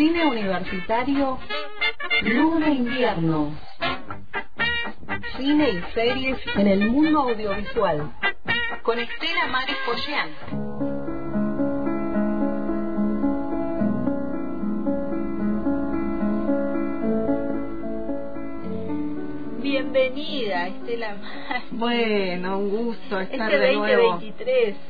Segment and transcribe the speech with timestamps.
[0.00, 1.38] Cine universitario
[2.22, 3.54] de Invierno.
[5.36, 8.10] Cine y series en el mundo audiovisual.
[8.82, 10.30] Con Estela Maris Pollán.
[19.60, 21.64] Bienvenida, Estela Maris.
[21.72, 24.12] Bueno, un gusto estar Este de nuevo.
[24.12, 24.89] 2023.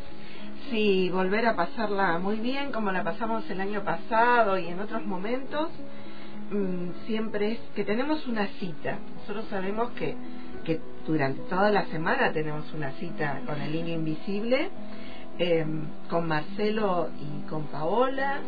[0.70, 5.04] Sí, volver a pasarla muy bien como la pasamos el año pasado y en otros
[5.06, 5.70] momentos.
[6.50, 8.98] mm, siempre es que tenemos una cita.
[9.20, 10.16] Nosotros sabemos que,
[10.64, 14.70] que durante toda la semana tenemos una cita con el niño invisible,
[15.38, 15.66] eh,
[16.08, 18.40] con Marcelo y con Paola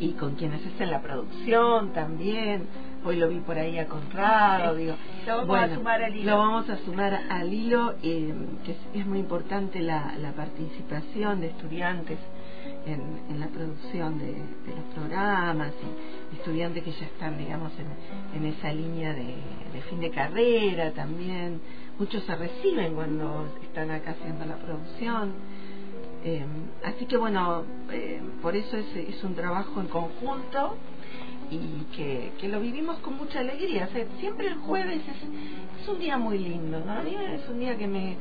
[0.00, 2.68] y con quienes hacen la producción también.
[3.06, 4.96] Hoy lo vi por ahí a Conrado, digo.
[5.24, 6.30] Lo vamos bueno, a sumar al hilo.
[6.32, 8.34] Lo vamos a sumar al hilo, eh,
[8.64, 12.18] que es, es muy importante la, la participación de estudiantes
[12.84, 15.72] en, en la producción de, de los programas
[16.32, 19.36] y estudiantes que ya están, digamos, en, en esa línea de,
[19.72, 21.60] de fin de carrera también.
[22.00, 25.32] Muchos se reciben cuando están acá haciendo la producción.
[26.24, 26.44] Eh,
[26.84, 30.74] así que bueno, eh, por eso es, es un trabajo en conjunto
[31.50, 33.88] y que, que lo vivimos con mucha alegría.
[33.90, 36.92] O sea, siempre el jueves es, es un día muy lindo, ¿no?
[36.92, 38.16] A mí es un día que me,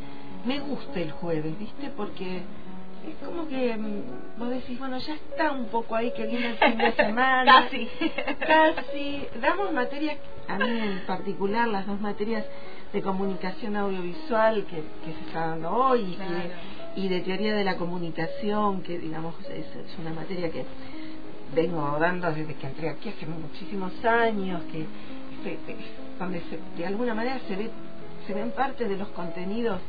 [0.45, 1.89] me gusta el jueves, ¿viste?
[1.95, 2.37] Porque
[3.07, 6.57] es como que mm, vos decís, bueno, ya está un poco ahí que viene el
[6.57, 7.45] fin de semana.
[7.45, 7.89] Casi.
[8.39, 9.27] Casi.
[9.41, 12.45] Damos materias, a mí en particular, las dos materias
[12.93, 16.17] de comunicación audiovisual que, que se está dando hoy y
[16.95, 20.65] y de teoría de la comunicación, que digamos es, es una materia que
[21.53, 24.88] vengo dando desde que entré aquí hace muchísimos años, que
[25.43, 25.77] que- que-
[26.17, 27.71] donde se- de alguna manera se ve
[28.25, 29.79] se ven parte de los contenidos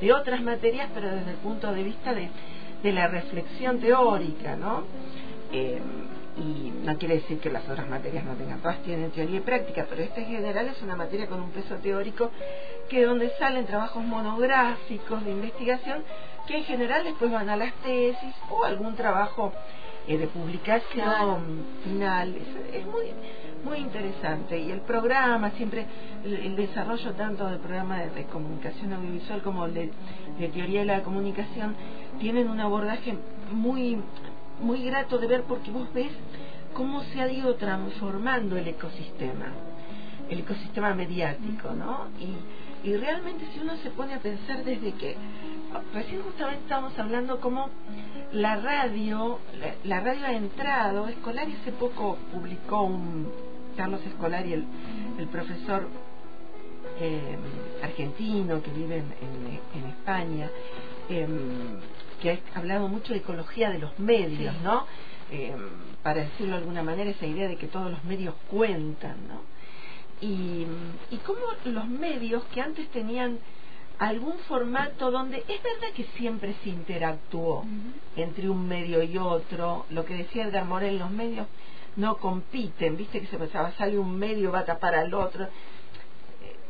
[0.00, 2.28] de otras materias, pero desde el punto de vista de,
[2.82, 4.84] de la reflexión teórica, ¿no?
[5.50, 5.80] Eh,
[6.36, 9.86] y no quiere decir que las otras materias no tengan, todas tienen teoría y práctica,
[9.88, 12.30] pero esta en general es una materia con un peso teórico
[12.90, 16.04] que donde salen trabajos monográficos de investigación
[16.46, 19.52] que en general después van a las tesis o algún trabajo
[20.08, 22.34] eh, de publicación final.
[22.34, 23.04] Es, es muy
[23.64, 25.84] muy interesante y el programa siempre
[26.24, 29.90] el, desarrollo tanto del programa de, comunicación audiovisual como de,
[30.38, 31.74] de teoría de la comunicación
[32.20, 33.16] tienen un abordaje
[33.50, 33.98] muy
[34.60, 36.12] muy grato de ver porque vos ves
[36.72, 39.46] cómo se ha ido transformando el ecosistema
[40.28, 42.08] el ecosistema mediático, ¿no?
[42.20, 42.34] Y,
[42.84, 45.16] y realmente si uno se pone a pensar desde que,
[45.92, 47.70] recién justamente estábamos hablando cómo
[48.32, 53.28] la radio, la, la radio ha entrado, Escolari hace poco publicó un,
[53.76, 54.64] Carlos Escolari, el,
[55.18, 55.88] el profesor
[57.00, 57.36] eh,
[57.82, 60.50] argentino que vive en, en- en España,
[61.08, 61.26] eh,
[62.20, 64.60] que ha hablado mucho de ecología de los medios, Sí.
[64.64, 64.86] ¿no?
[65.30, 65.54] Eh,
[66.02, 69.42] para decirlo de alguna manera, esa idea de que todos los medios cuentan, ¿no?
[70.20, 70.66] Y,
[71.10, 73.38] y cómo los medios que antes tenían
[73.98, 77.64] algún formato donde es verdad que siempre se interactuó
[78.16, 81.46] entre un medio y otro, lo que decía Edgar Morel, los medios
[81.96, 85.48] no compiten, viste que se pensaba, sale un medio, va a tapar al otro.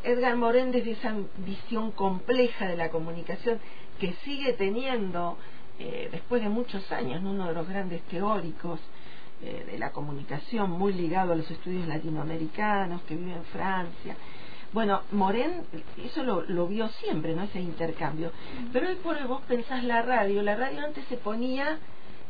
[0.03, 3.61] Edgar Morin desde esa visión compleja de la comunicación
[4.01, 5.37] que sigue teniendo
[5.79, 7.33] eh, después de muchos años, ¿no?
[7.33, 8.81] uno de los grandes teóricos
[9.43, 14.17] eh, de la comunicación, muy ligado a los estudios latinoamericanos, que vive en Francia.
[14.73, 15.63] Bueno, Morén
[16.05, 17.43] eso lo, lo vio siempre, ¿no?
[17.45, 18.33] Ese intercambio.
[18.73, 21.79] Pero hoy por hoy vos pensás la radio, la radio antes se ponía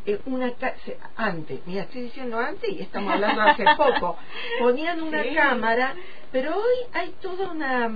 [0.06, 0.50] eh, una
[0.84, 4.16] se- antes, mira, estoy diciendo antes y estamos hablando hace poco,
[4.60, 5.34] ponían una Sí.
[5.34, 5.94] cámara,
[6.30, 7.90] pero hoy hay toda una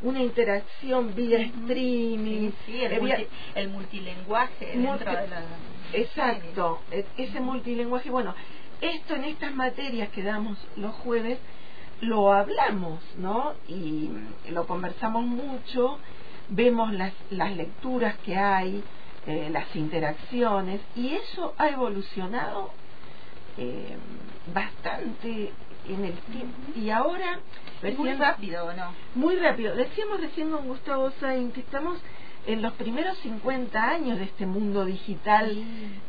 [0.00, 5.28] una interacción vía streaming, Sí, sí, el, eh, vía- multi- el multilenguaje Multi- dentro de
[5.28, 5.58] la...
[5.92, 8.10] Exacto, e- ese multilinguaje.
[8.10, 8.34] Bueno,
[8.80, 11.40] esto en estas materias que damos los jueves
[12.00, 13.54] lo hablamos, ¿no?
[13.66, 14.10] Y
[14.50, 15.98] lo conversamos mucho,
[16.48, 18.84] vemos las, las lecturas que hay,
[19.26, 22.70] eh, las interacciones, y eso ha evolucionado
[23.56, 23.98] eh,
[24.46, 25.52] bastante
[25.88, 26.72] en el tiempo.
[26.74, 27.40] Y ahora,
[27.96, 28.94] muy rápido, ¿o no?
[29.14, 29.74] muy rápido.
[29.74, 32.00] Decíamos recién con Gustavo Sain que estamos
[32.46, 35.50] en los primeros 50 años de este mundo digital,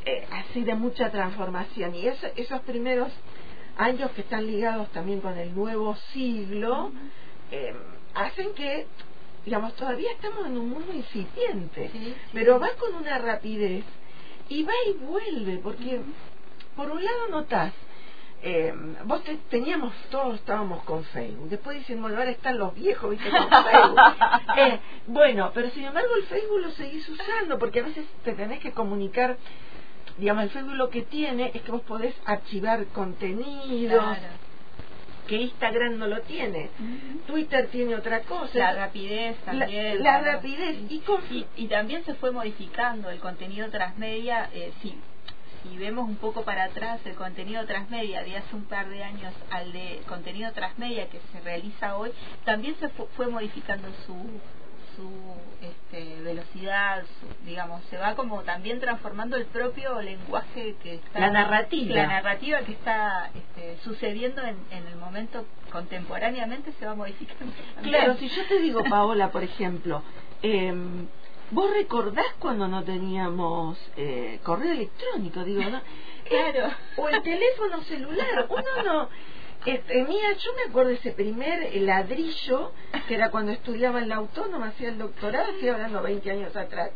[0.05, 1.95] eh, así de mucha transformación.
[1.95, 3.11] Y eso- esos primeros
[3.77, 6.91] años que están ligados también con el nuevo siglo,
[7.51, 7.73] eh,
[8.13, 8.87] hacen que,
[9.45, 12.15] digamos, todavía estamos en un mundo incipiente, Sí, sí.
[12.33, 13.85] pero va con una rapidez
[14.49, 16.01] y va y vuelve, porque
[16.75, 17.73] por un lado notás
[18.41, 18.73] eh,
[19.05, 21.49] vos te- teníamos, todos estábamos con Facebook.
[21.49, 23.29] Después dicen, bueno, ahora están los viejos, ¿viste?
[23.29, 23.99] Con Facebook.
[24.57, 28.59] Eh, bueno, pero sin embargo el Facebook lo seguís usando porque a veces te tenés
[28.59, 29.37] que comunicar
[30.17, 34.03] digamos, el Facebook lo que tiene es que vos podés archivar contenidos.
[34.03, 34.33] Claro.
[35.27, 36.69] Que Instagram no lo tiene.
[37.27, 38.57] Twitter tiene otra cosa.
[38.57, 40.03] La rapidez La- también.
[40.03, 40.75] la rapidez.
[40.89, 44.49] Y y, y también se fue modificando el contenido transmedia.
[44.53, 44.95] Eh, si,
[45.63, 49.33] si vemos un poco para atrás, el contenido transmedia de hace un par de años
[49.49, 52.11] al de contenido transmedia que se realiza hoy,
[52.45, 54.41] también se fu- fue modificando su
[54.95, 55.09] su
[55.61, 61.19] este, velocidad, su- digamos, se va como también transformando el propio lenguaje que está...
[61.19, 61.95] La narrativa.
[61.95, 67.53] La narrativa que está este, sucediendo en, en el momento contemporáneamente se va modificando.
[67.83, 70.03] Claro, si yo te digo, Paola, por ejemplo,
[70.41, 71.07] em,
[71.51, 75.43] ¿vos recordás cuando no teníamos eh, correo electrónico?
[75.43, 75.81] Digo, ¿no?
[76.29, 76.71] Claro.
[76.97, 78.45] O el teléfono celular.
[78.49, 79.09] Uno no.
[79.65, 82.71] eh, tenía, yo me acuerdo de ese primer eh, ladrillo,
[83.07, 86.91] que era cuando estudiaba en la autónoma, hacía el doctorado, estoy hablando 20 años atrás.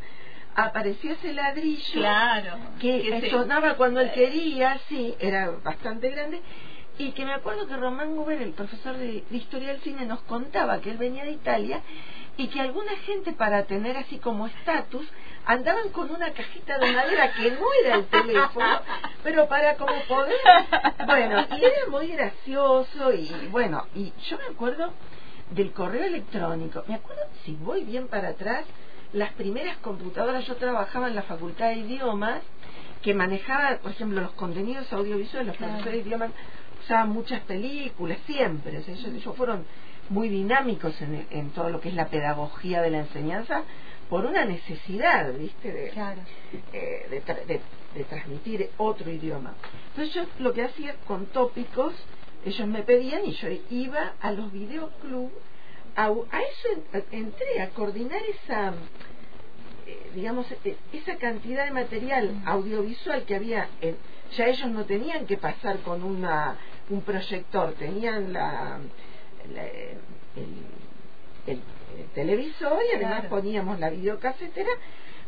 [0.55, 2.57] Apareció ese ladrillo Claro.
[2.79, 6.39] que sonaba cuando él quería, sí, era bastante grande,
[6.99, 10.19] y que me acuerdo que Román Guber, el profesor de, de Historia del Cine, nos
[10.21, 11.81] contaba que él venía de Italia
[12.37, 15.05] y que alguna gente para tener así como estatus
[15.45, 18.79] andaban con una cajita de madera que no era el teléfono,
[19.23, 20.35] pero para como poder,
[21.05, 24.93] bueno, y era muy gracioso y bueno, y yo me acuerdo
[25.51, 28.65] del correo electrónico, me acuerdo, si voy bien para atrás,
[29.11, 32.41] las primeras computadoras, yo trabajaba en la Facultad de Idiomas,
[33.03, 35.73] que manejaba, por ejemplo, los contenidos audiovisuales, los Claro.
[35.73, 36.31] profesores de idiomas
[36.83, 39.65] usaban muchas películas, siempre, o sea, ellos, ellos fueron
[40.09, 43.63] muy dinámicos en, en todo lo que es la pedagogía de la enseñanza,
[44.09, 45.71] por una necesidad, ¿viste?
[45.71, 46.21] De, Claro.
[46.73, 47.61] eh, de, tra- de-
[47.93, 49.55] de transmitir otro idioma.
[49.89, 51.93] Entonces yo lo que hacía con tópicos,
[52.45, 55.33] ellos me pedían y yo iba a los videoclubs,
[55.95, 56.09] a, a
[56.41, 58.73] eso en- entré, a coordinar esa,
[59.85, 63.97] eh, digamos, eh, esa cantidad de material audiovisual que había, en-
[64.35, 66.57] ya ellos no tenían que pasar con una
[66.89, 68.81] un proyector, tenían la,
[69.53, 69.97] la- el,
[71.47, 71.61] el-
[71.99, 73.29] el televisor y además Claro.
[73.29, 74.69] poníamos la videocasetera,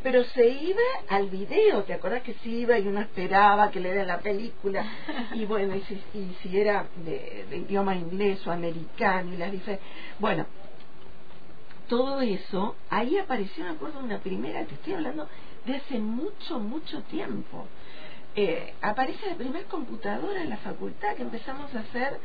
[0.03, 3.91] pero se iba al video, ¿te acordás que se iba y uno esperaba que le
[3.93, 4.85] den la película?
[5.33, 9.51] Y bueno, y si, y si era de, de idioma inglés o americano y las
[9.51, 9.89] diferencias.
[10.19, 10.45] Bueno,
[11.87, 15.27] todo eso, ahí apareció, me acuerdo, una primera, te estoy hablando
[15.65, 17.67] de hace mucho, mucho tiempo.
[18.35, 22.19] Eh, aparece la primera computadora en la facultad que empezamos a hacer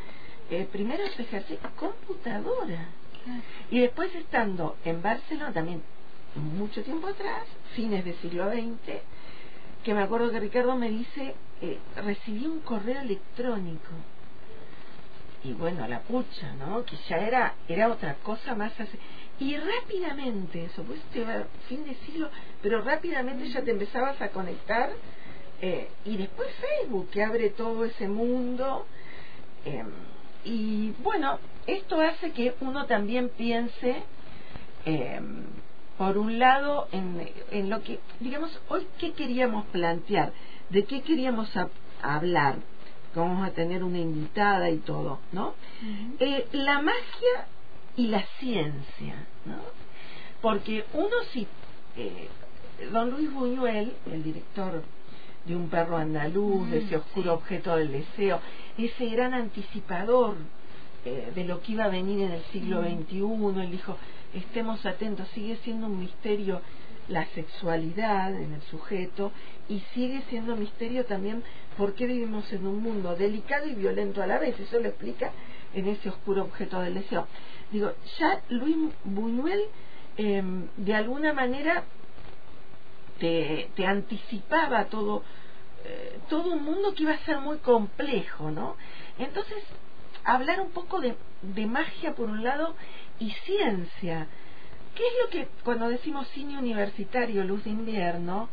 [0.50, 2.88] eh, primeros ejercicios, computadora.
[3.70, 5.82] Y después estando en Barcelona también
[6.34, 7.44] mucho tiempo atrás,
[7.74, 9.00] fines del siglo XX,
[9.84, 13.90] que me acuerdo que Ricardo me dice, eh, recibí un correo electrónico.
[15.44, 16.84] Y bueno, la pucha, ¿no?
[16.84, 18.98] Que ya era, era otra cosa más así.
[19.38, 21.00] Y rápidamente, eso, pues
[21.68, 22.28] fin de siglo,
[22.62, 24.90] pero rápidamente ya te empezabas a conectar.
[25.62, 28.86] eh, y después Facebook, que abre todo ese mundo.
[29.64, 29.84] eh,
[30.44, 34.02] y bueno, esto hace que uno también piense,
[34.86, 35.20] eh,
[35.98, 40.32] por un lado, en, en lo que, digamos, hoy, ¿qué queríamos plantear?
[40.70, 41.70] ¿De qué queríamos hab-
[42.02, 42.56] hablar?
[43.14, 45.54] Vamos a tener una invitada y todo, ¿no?
[46.20, 47.48] Eh, la magia
[47.96, 49.58] y la ciencia, ¿no?
[50.40, 51.46] Porque uno si...
[51.96, 52.28] eh,
[52.92, 54.82] don Luis Buñuel, el director
[55.44, 58.40] de Un perro andaluz, de ese Mm, oscuro objeto del deseo,
[58.86, 60.36] ese gran anticipador
[61.04, 63.04] eh, de lo que iba a venir en el siglo Mm.
[63.04, 63.96] XXI, él dijo,
[64.34, 66.60] estemos atentos, sigue siendo un misterio
[67.08, 69.32] la sexualidad en el sujeto
[69.68, 71.42] y sigue siendo misterio también
[71.76, 74.58] por qué vivimos en un mundo delicado y violento a la vez.
[74.60, 75.32] Eso lo explica
[75.74, 77.26] en ese oscuro objeto del deseo.
[77.72, 79.62] Digo, ya Luis Buñuel
[80.16, 80.42] eh,
[80.76, 81.84] de alguna manera
[83.18, 85.22] te, te anticipaba todo,
[85.84, 88.76] eh, todo un mundo que iba a ser muy complejo, ¿no?
[89.18, 89.62] Entonces,
[90.24, 92.74] hablar un poco de, de magia por un lado
[93.18, 94.26] y ciencia.
[94.94, 98.48] ¿Qué es lo que cuando decimos cine universitario, luz de invierno,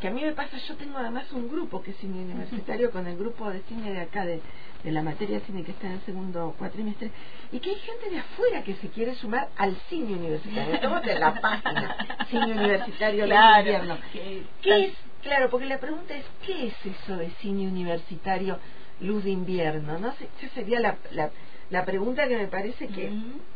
[0.00, 3.06] que a mí me pasa, yo tengo además un grupo que es cine universitario con
[3.06, 4.40] el grupo de cine de acá, de,
[4.84, 7.10] de la materia de cine que está en el segundo cuatrimestre,
[7.50, 10.74] y que hay gente de afuera que se quiere sumar al cine universitario.
[10.74, 11.96] Estamos en la página,
[12.30, 13.98] cine universitario, luz de Claro, invierno.
[14.12, 14.94] que- ¿Qué es?
[15.22, 18.60] Claro, porque la pregunta es, ¿qué es eso de cine universitario,
[19.00, 19.98] luz de invierno?
[19.98, 20.12] ¿No?
[20.14, 21.30] sé, Esa sería la, la,
[21.70, 23.12] la pregunta que me parece que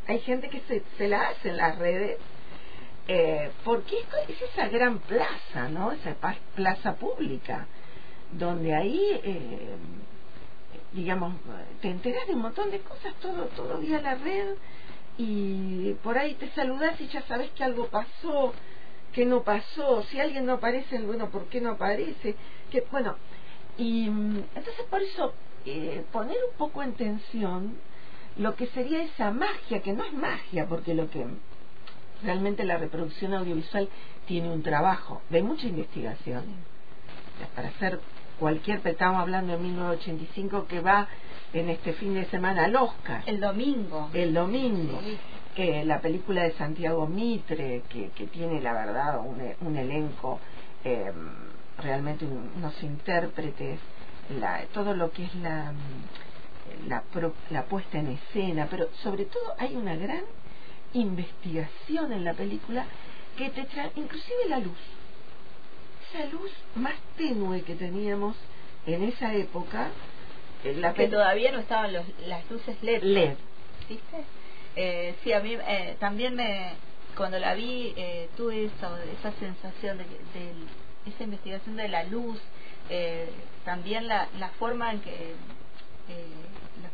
[0.09, 2.19] hay gente que se, se la hace en las redes.
[3.09, 5.91] Eh, porque es, es esa gran plaza, ¿no?
[5.93, 6.15] Esa
[6.55, 7.67] plaza pública,
[8.31, 9.77] donde ahí, eh,
[10.93, 11.35] digamos,
[11.81, 14.55] te enteras de un montón de cosas todo, todo en la red
[15.19, 18.55] y por ahí te saludas y ya sabes que algo pasó.
[19.13, 22.35] qué no pasó, si alguien no aparece, bueno, ¿por qué no aparece?
[22.71, 23.17] Que, bueno,
[23.77, 25.35] y mm, entonces por eso
[25.67, 27.77] eh, poner un poco en tensión
[28.37, 31.27] lo que sería esa magia, que no es magia, porque lo que
[32.25, 33.89] realmente la reproducción audiovisual
[34.27, 36.45] tiene un trabajo de mucha investigación.
[37.55, 38.01] Para hacer
[38.39, 41.09] cualquier, estamos hablando de 1985 que va
[41.53, 43.23] en este fin de semana al Oscar.
[43.27, 44.11] El domingo.
[44.13, 45.01] El domingo.
[45.55, 50.41] que la película de Santiago Mitre, que, que tiene la verdad un, un elenco,
[50.85, 51.13] eh,
[51.79, 53.79] realmente unos intérpretes,
[54.41, 55.73] la, todo lo que es la,
[56.87, 57.03] la,
[57.51, 60.23] la puesta en escena, pero sobre todo hay una gran
[60.95, 62.87] investigación en la película
[63.37, 64.79] que te trae, inclusive la luz,
[66.09, 68.37] esa luz más tenue que teníamos
[68.87, 69.91] en esa época.
[70.77, 73.03] La que todavía no estaban los, las luces LED.
[73.03, 73.35] LED.
[73.89, 74.25] ¿Viste?
[74.77, 76.75] Eh, sí, a mí eh, también me,
[77.17, 80.53] cuando la vi eh, tuve eso, esa sensación de, de,
[81.07, 82.39] esa investigación de la luz,
[82.89, 83.29] eh,
[83.65, 86.27] también la, la forma en que eh,
[86.83, 86.93] las,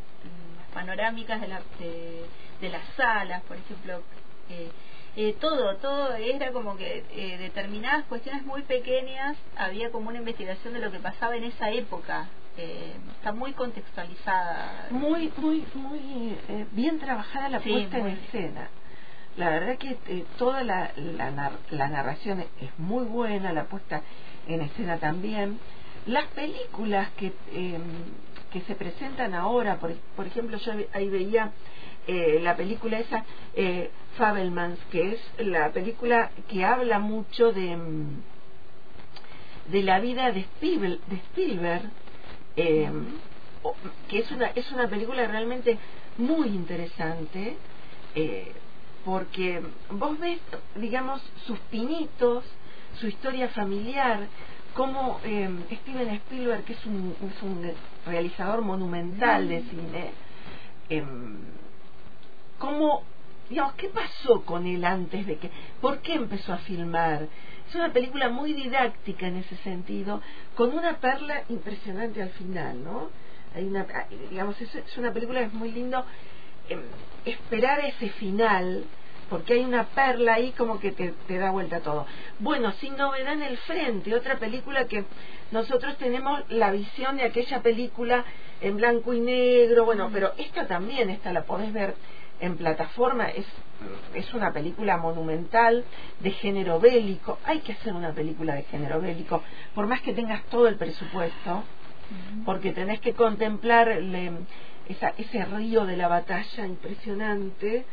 [0.58, 2.24] las, panorámicas de, la, de,
[2.60, 4.02] de, las salas, por ejemplo,
[4.50, 4.70] eh,
[5.16, 10.74] eh, todo, todo era como que eh, determinadas cuestiones muy pequeñas, había como una investigación
[10.74, 12.28] de lo que pasaba en esa época.
[12.60, 14.88] Eh, está muy contextualizada.
[14.90, 18.68] Muy, muy, muy eh, bien trabajada la sí, puesta en escena.
[19.36, 24.02] La verdad que eh, toda la, la, la, narración es muy buena, la puesta
[24.48, 25.60] en escena también.
[26.06, 27.78] Las películas que, eh,
[28.50, 31.52] que se presentan ahora, por, por ejemplo, yo ahí veía
[32.08, 33.24] eh, la película esa,
[33.54, 38.22] eh, Fabelmans, que es la película que habla mucho de, mm,
[39.70, 41.82] de la vida de Spielberg, de Spielberg
[42.56, 42.90] eh,
[44.08, 45.78] que es una, es una película realmente
[46.16, 47.56] muy interesante,
[48.14, 48.52] eh,
[49.04, 50.40] porque vos ves,
[50.74, 52.44] digamos, sus pinitos,
[52.98, 54.26] su historia familiar,
[54.74, 55.48] como eh,
[55.82, 57.72] Steven Spielberg, que es un, es un
[58.06, 60.10] realizador monumental de cine,
[60.90, 61.04] eh,
[62.58, 63.02] cómo,
[63.48, 65.50] digamos, ¿qué pasó con él antes de que,
[65.80, 67.26] por qué empezó a filmar?
[67.68, 70.20] Es una película muy didáctica en ese sentido,
[70.54, 73.10] con una perla impresionante al final, ¿no?
[73.54, 73.86] Hay una,
[74.30, 76.04] digamos, es, es una película que es muy lindo
[76.68, 76.78] eh,
[77.24, 78.84] esperar ese final,
[79.28, 82.06] porque hay una perla ahí como que te, te, da vuelta todo.
[82.38, 85.04] Bueno, Sin Novedad en el Frente, otra película que
[85.50, 88.24] nosotros tenemos la visión de aquella película
[88.60, 91.94] en blanco y negro, bueno, pero esta también, esta la podés ver
[92.40, 93.46] en plataforma, es,
[94.14, 95.84] es una película monumental
[96.20, 99.42] de género bélico, hay que hacer una película de género bélico,
[99.74, 101.64] por más que tengas todo el presupuesto,
[102.44, 104.32] porque tenés que contemplar le,
[104.88, 107.84] esa, ese río de la batalla impresionante,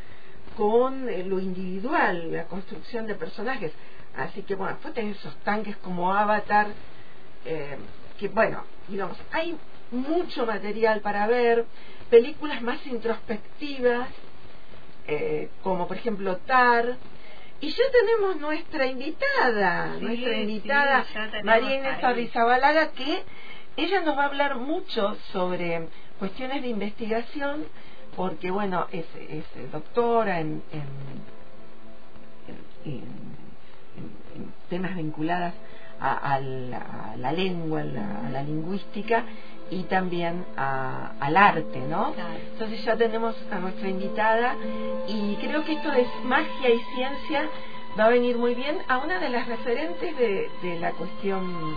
[0.55, 3.73] con eh, lo individual, la construcción de personajes.
[4.15, 6.67] Así que bueno, después tenés esos tanques como Avatar,
[7.45, 7.77] eh,
[8.17, 9.57] que bueno, digamos, hay
[9.91, 11.65] mucho material para ver,
[12.09, 14.07] películas más introspectivas,
[15.07, 16.97] eh, como por ejemplo Tar,
[17.61, 23.23] y ya tenemos nuestra invitada, sí, nuestra invitada sí, María Inés Arrizabalaga, que
[23.77, 25.87] ella nos va a hablar mucho sobre
[26.19, 27.65] cuestiones de investigación
[28.15, 30.83] porque bueno, es, es doctora en, en,
[32.85, 33.01] en,
[34.35, 35.53] en temas vinculados
[35.99, 39.23] a, a, la, a, la, lengua, a la, a la, lingüística
[39.69, 42.13] y también a, al arte, ¿no?
[42.13, 42.33] Claro.
[42.53, 44.55] Entonces ya tenemos a nuestra invitada
[45.07, 47.49] y creo que esto es magia y ciencia
[47.97, 51.75] va a venir muy bien a una de las referentes de, de la cuestión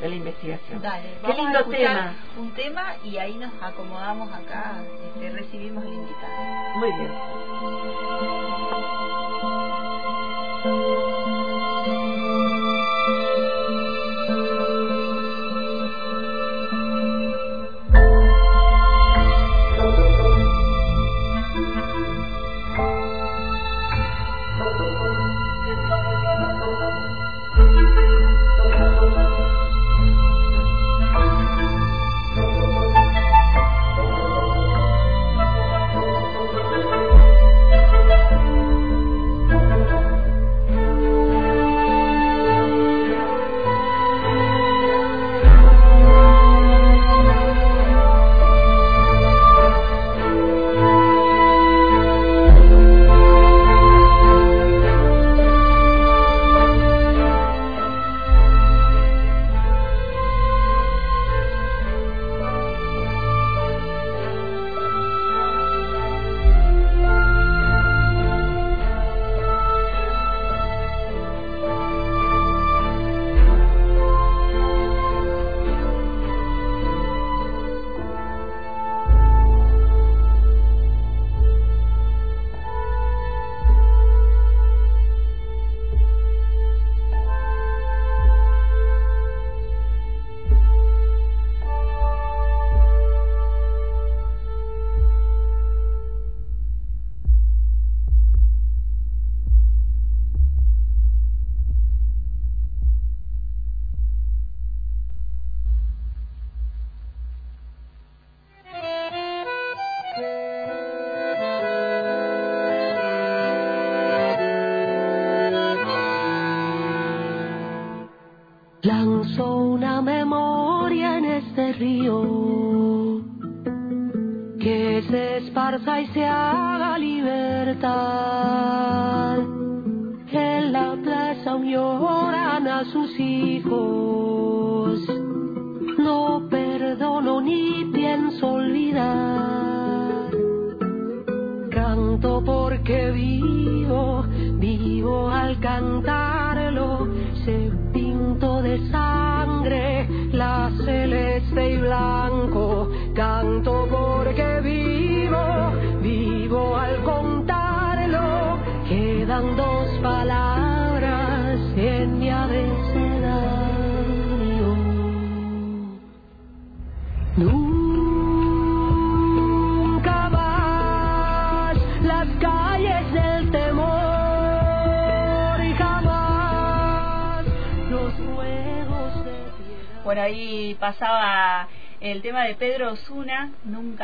[0.00, 0.82] de la investigación.
[0.82, 2.14] Dale, Qué lindo tema.
[2.38, 4.82] Un tema y ahí nos acomodamos acá,
[5.14, 6.78] este, recibimos el invitado.
[6.78, 8.41] Muy bien.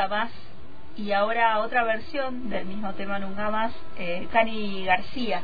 [0.09, 0.31] Más,
[0.97, 5.41] y ahora otra versión del mismo tema Nunca Más, eh, Cani García,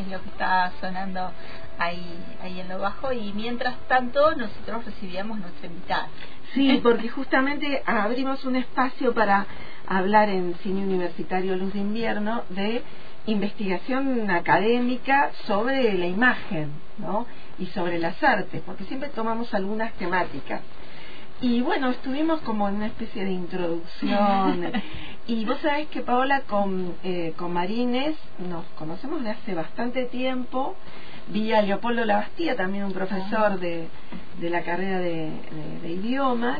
[0.00, 1.30] es lo que está sonando
[1.78, 2.02] ahí,
[2.42, 6.08] ahí en lo bajo, y mientras tanto nosotros recibíamos nuestra invitada.
[6.54, 9.46] Sí, porque justamente abrimos un espacio para
[9.86, 12.82] hablar en Cine Universitario Luz de Invierno de
[13.26, 17.26] investigación académica sobre la imagen, ¿no?
[17.58, 20.62] Y sobre las artes, porque siempre tomamos algunas temáticas.
[21.42, 24.72] Y bueno, estuvimos como en una especie de introducción.
[25.26, 28.14] y vos sabés que Paola con, eh, con Marines
[28.50, 30.74] nos conocemos de hace bastante tiempo.
[31.28, 33.88] Vi a Leopoldo Labastía, también un profesor de,
[34.40, 36.58] de la carrera de, de- de idiomas.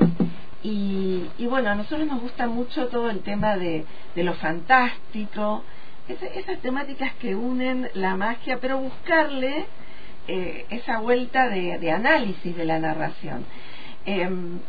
[0.62, 5.64] Y, y bueno, a nosotros nos gusta mucho todo el tema de, de lo fantástico,
[6.08, 9.66] esa- esas temáticas que unen la magia, pero buscarle
[10.28, 13.44] eh, esa vuelta de, de análisis de la narración.
[14.06, 14.28] Eh,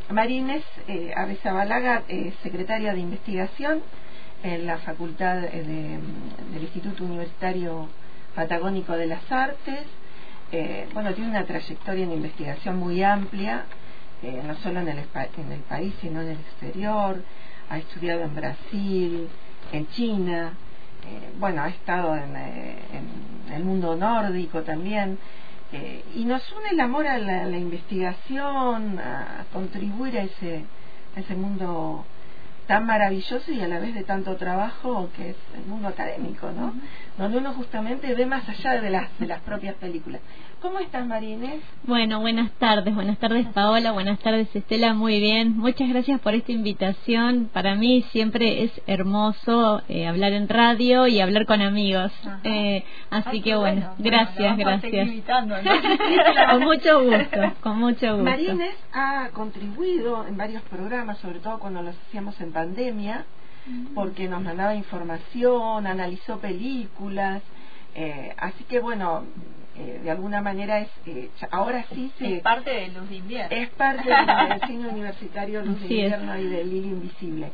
[0.10, 3.82] Marines eh, Arrizabalaga, eh, secretaria de investigación
[4.44, 6.00] en la Facultad eh, de-
[6.54, 7.88] del Instituto Universitario
[8.36, 9.86] Patagónico de las Artes.
[10.94, 13.64] Bueno, tiene una trayectoria en investigación muy amplia,
[14.22, 17.24] no solo en el, en el país, sino en el exterior.
[17.70, 19.30] Ha estudiado en Brasil,
[19.72, 20.52] en China,
[21.40, 22.36] bueno, ha estado en
[23.54, 25.18] el mundo nórdico también.
[25.74, 30.66] Eh, y nos une el amor a la, investigación, a contribuir a ese,
[31.16, 32.06] a ese mundo
[32.68, 36.74] tan maravilloso y a la vez de tanto trabajo que es el mundo académico, ¿no?
[37.18, 40.22] Donde uno justamente ve más allá de las, de las propias películas.
[40.62, 41.60] ¿Cómo estás, Marínez?
[41.84, 45.58] Bueno, buenas tardes, buenas tardes Paola, buenas tardes Estela, muy bien.
[45.58, 47.50] Muchas gracias por esta invitación.
[47.52, 52.12] Para mí siempre es hermoso eh, hablar en radio y hablar con amigos.
[52.44, 53.96] Eh, así Ay, que bueno, bueno.
[53.98, 55.08] gracias, Bueno, gracias.
[55.08, 55.72] invitando, ¿no?
[56.52, 58.24] con mucho gusto, con mucho gusto.
[58.24, 63.26] Marínez ha contribuido en varios programas, sobre todo cuando los hacíamos en pandemia,
[63.94, 67.42] porque nos mandaba información, analizó películas,
[67.96, 69.24] eh, así que bueno,
[69.76, 73.56] eh, de alguna manera es eh, ahora sí se Es parte de Luz de Invierno.
[73.56, 75.92] es parte del cine universitario Luz de es.
[75.92, 77.52] Invierno y del Hilo Invisible.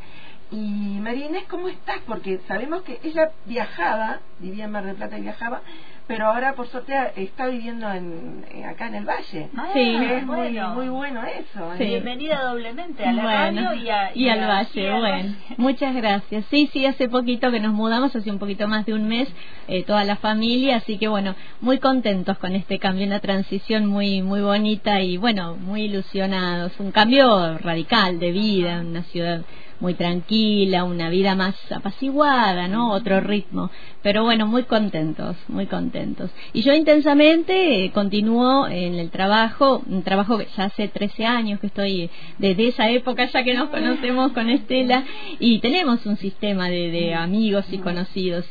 [0.49, 1.99] Y María Inés, ¿cómo estás?
[2.07, 5.61] Porque sabemos que ella viajaba, vivía en Mar del Plata y viajaba,
[6.07, 9.49] pero ahora por suerte está viviendo en, eh, acá en el Valle.
[9.57, 10.69] Ah, es muy, bueno.
[10.73, 11.73] muy bueno eso.
[11.77, 11.83] Sí.
[11.83, 11.87] ¿eh?
[11.87, 15.15] Bienvenida doblemente a la Bueno, radio y, a, y al a- valle, y al bueno,
[15.17, 15.35] valle.
[15.57, 16.45] muchas gracias.
[16.49, 19.27] Sí, sí, hace poquito que nos mudamos, hace un poquito más de un mes,
[19.67, 24.21] eh, toda la familia, así que bueno, muy contentos con este cambio, una transición muy
[24.21, 29.41] muy bonita y bueno, muy ilusionados, un cambio radical de vida, una ciudad
[29.79, 32.91] muy tranquila, una vida más apaciguada, ¿no?
[32.91, 33.69] Otro ritmo.
[34.01, 36.31] Pero bueno, muy contentos, muy contentos.
[36.53, 41.59] Y yo intensamente eh, continúo en el trabajo, un trabajo que ya hace 13 años
[41.59, 45.03] que estoy desde esa época ya que nos conocemos con Estela
[45.39, 48.45] y tenemos un sistema de, de amigos y conocidos.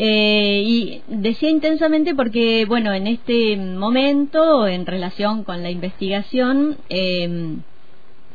[0.00, 7.56] Eh, y decía intensamente porque, bueno, en este momento, en relación con la investigación, eh,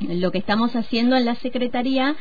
[0.09, 2.15] lo que estamos haciendo en la Secretaría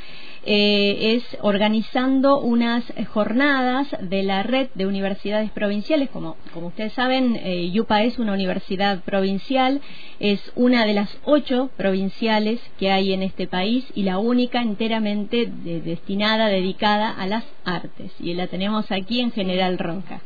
[0.44, 6.08] eh, es organizando unas jornadas de la red de universidades provinciales.
[6.10, 9.80] Como, como ustedes saben, eh, YUPA es una universidad provincial,
[10.18, 15.46] es una de las ocho provinciales que hay en este país y la única enteramente
[15.46, 18.12] de- destinada, dedicada a las artes.
[18.20, 20.22] Y la tenemos aquí en General Roca.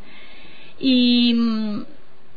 [0.78, 1.84] Y mm,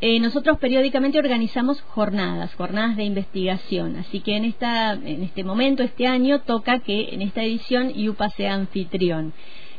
[0.02, 3.98] eh, nosotros periódicamente organizamos jornadas, jornadas de investigación.
[3.98, 8.30] Así que en, esta, en este momento, este año, toca que en esta edición IUPA
[8.30, 9.34] sea anfitrión.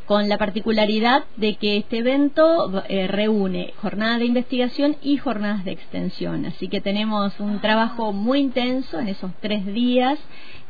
[0.07, 5.71] con la particularidad de que este evento eh, reúne jornadas de investigación y jornadas de
[5.71, 6.47] extensión.
[6.47, 10.19] Así que tenemos un trabajo muy intenso en esos tres días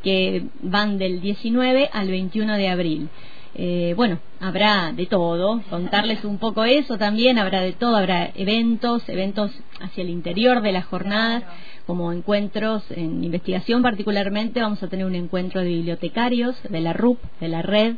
[0.03, 3.09] que van del 19 al 21 de abril.
[3.53, 9.07] Eh, bueno, habrá de todo, contarles un poco eso también, habrá de todo, habrá eventos,
[9.09, 11.43] eventos hacia el interior de las jornadas,
[11.85, 17.19] como encuentros en investigación particularmente, vamos a tener un encuentro de bibliotecarios de la RUP,
[17.41, 17.95] de la red,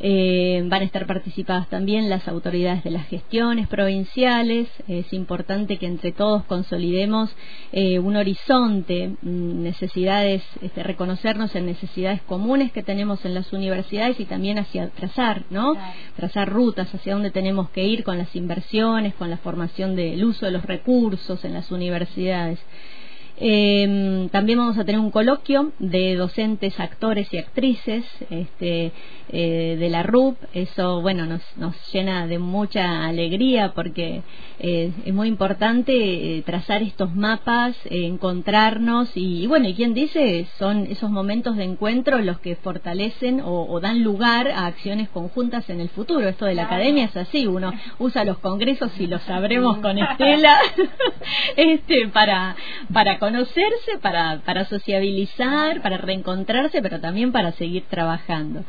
[0.00, 4.68] eh, van a estar participadas también las autoridades de las gestiones provinciales.
[4.88, 7.34] Es importante que entre todos consolidemos
[7.72, 14.18] eh, un horizonte, mm, necesidades, este, reconocernos en necesidades comunes que tenemos en las universidades
[14.20, 15.74] y también hacia trazar, ¿no?
[16.16, 20.46] Trazar rutas hacia dónde tenemos que ir con las inversiones, con la formación del uso
[20.46, 22.58] de los recursos en las universidades.
[23.38, 28.92] Eh, también vamos a tener un coloquio de docentes, actores y actrices este,
[29.34, 30.36] eh, de la RUP.
[30.52, 34.22] Eso, bueno, nos, nos llena de mucha alegría porque
[34.58, 40.86] eh, es muy importante eh, trazar estos mapas, encontrarnos y, bueno, y quien dice, son
[40.86, 45.88] esos momentos de encuentro los que fortalecen o, dan lugar a acciones conjuntas en el
[45.88, 46.28] futuro.
[46.28, 50.58] Esto de la academia es así, uno usa los congresos y lo sabremos con Estela
[51.56, 52.54] este, para,
[52.92, 58.64] para conocerse, para, para sociabilizar, para reencontrarse, pero también para seguir trabajando.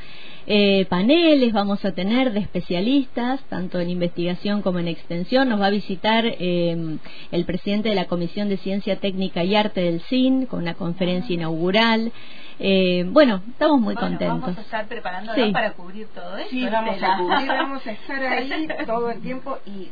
[0.45, 5.49] Eh, paneles vamos a tener de especialistas, tanto en investigación como en extensión.
[5.49, 6.99] Nos va a visitar eh,
[7.31, 11.33] el presidente de la Comisión de Ciencia Técnica y Arte del CIN con una conferencia
[11.33, 12.11] inaugural.
[12.59, 14.39] Eh, bueno, estamos muy contentos.
[14.39, 16.51] Vamos a estar preparándonos para cubrir todo esto.
[16.51, 19.89] Sí, vamos a cubrir, vamos a estar ahí todo el tiempo y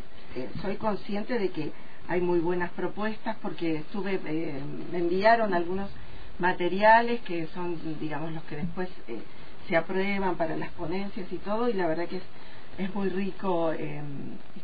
[0.61, 1.71] soy consciente de que
[2.11, 4.19] hay muy buenas propuestas porque estuve,
[4.91, 5.89] me enviaron algunos
[6.39, 8.89] materiales que son, digamos, los que después
[9.69, 12.23] se aprueban para las ponencias y todo, y la verdad que es,
[12.79, 14.01] es muy rico eh,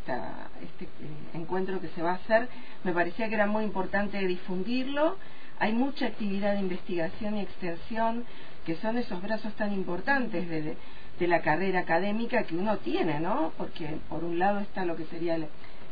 [0.02, 0.88] este eh,
[1.36, 2.50] encuentro que se va a hacer.
[2.84, 5.16] Me parecía que era muy importante difundirlo.
[5.60, 8.26] Hay mucha actividad de investigación y extensión,
[8.66, 10.76] que son esos brazos tan importantes de,
[11.18, 13.54] de la carrera académica que uno tiene, ¿no?
[13.58, 15.38] Porque por un lado está lo que sería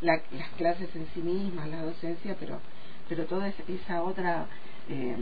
[0.01, 0.21] las
[0.58, 2.60] clases en sí mismas, la docencia, pero,
[3.08, 4.47] pero toda esa otra
[4.89, 5.15] eh,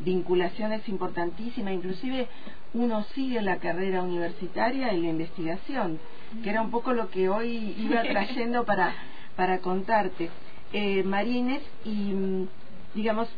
[0.00, 2.28] vinculación es importantísima, inclusive
[2.74, 5.98] uno sigue la carrera universitaria y la investigación,
[6.42, 8.94] que era un poco lo que hoy iba trayendo para,
[9.36, 10.30] para contarte.
[10.72, 12.48] Eh, Marines, y mm,
[12.94, 13.28] digamos,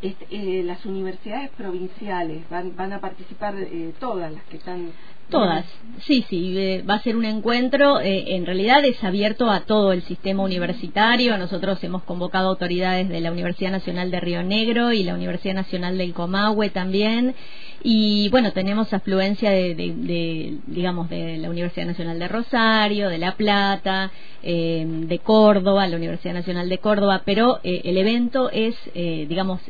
[0.00, 4.92] este, eh, las universidades provinciales van, van a participar eh, todas las que están
[5.30, 5.66] Todas,
[6.06, 9.92] sí, sí, eh, va a ser un encuentro, eh, en realidad es abierto a todo
[9.92, 15.02] el sistema universitario, nosotros hemos convocado autoridades de la Universidad Nacional de Río Negro y
[15.02, 17.34] la Universidad Nacional del Comahue también,
[17.82, 24.10] y bueno, tenemos afluencia de, digamos, de la Universidad Nacional de Rosario, de La Plata,
[24.42, 29.60] eh, de Córdoba, la Universidad Nacional de Córdoba, pero el evento es, digamos,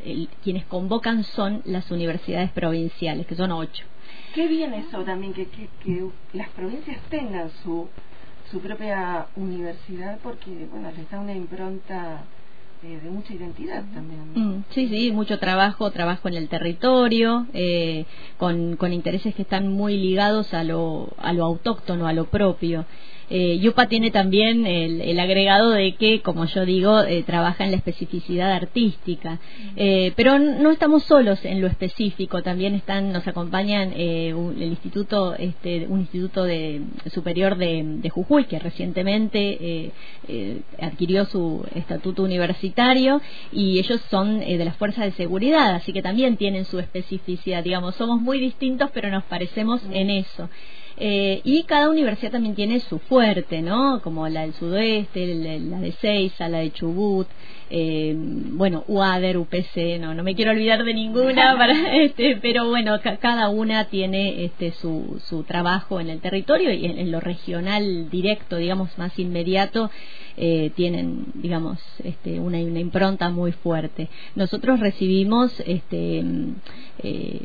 [0.45, 3.85] quienes convocan son las universidades provinciales, que son ocho.
[4.35, 5.69] Qué bien eso también, que, que,
[6.33, 7.89] las provincias tengan su,
[8.51, 12.25] su propia universidad, porque, bueno, les da una impronta
[12.83, 14.21] eh, de mucha identidad también.
[14.35, 18.05] Mm, sí, sí, mucho trabajo, trabajo en el territorio, eh,
[18.37, 22.85] con, con intereses que están muy ligados a lo, a lo autóctono, a lo propio.
[23.31, 27.77] Eh, Yupa tiene también el, agregado de que, como yo digo, eh, trabaja en la
[27.77, 29.39] especificidad artística.
[29.77, 34.71] Eh, pero no estamos solos en lo específico, también están, nos acompañan eh, un, el
[34.71, 39.93] instituto, este, un instituto de, superior de, de Jujuy que recientemente
[40.81, 43.21] adquirió su estatuto universitario
[43.53, 47.63] y ellos son de las fuerzas de seguridad, así que también tienen su especificidad.
[47.63, 50.49] Digamos, somos muy distintos, pero nos parecemos en eso.
[51.01, 54.01] Eh, y cada universidad también tiene su fuerte, ¿no?
[54.03, 57.29] Como la del sudoeste, la de Seiza, la de Chubut,
[57.71, 62.99] eh, bueno, UADER, UPC, no, no me quiero olvidar de ninguna, para, este, pero bueno,
[63.21, 68.57] cada una tiene este, su, su trabajo en el territorio y en, lo regional directo,
[68.57, 69.91] digamos, más inmediato,
[70.37, 74.09] eh, tienen, digamos, este, una, una impronta muy fuerte.
[74.35, 76.25] Nosotros recibimos este,
[77.03, 77.43] eh,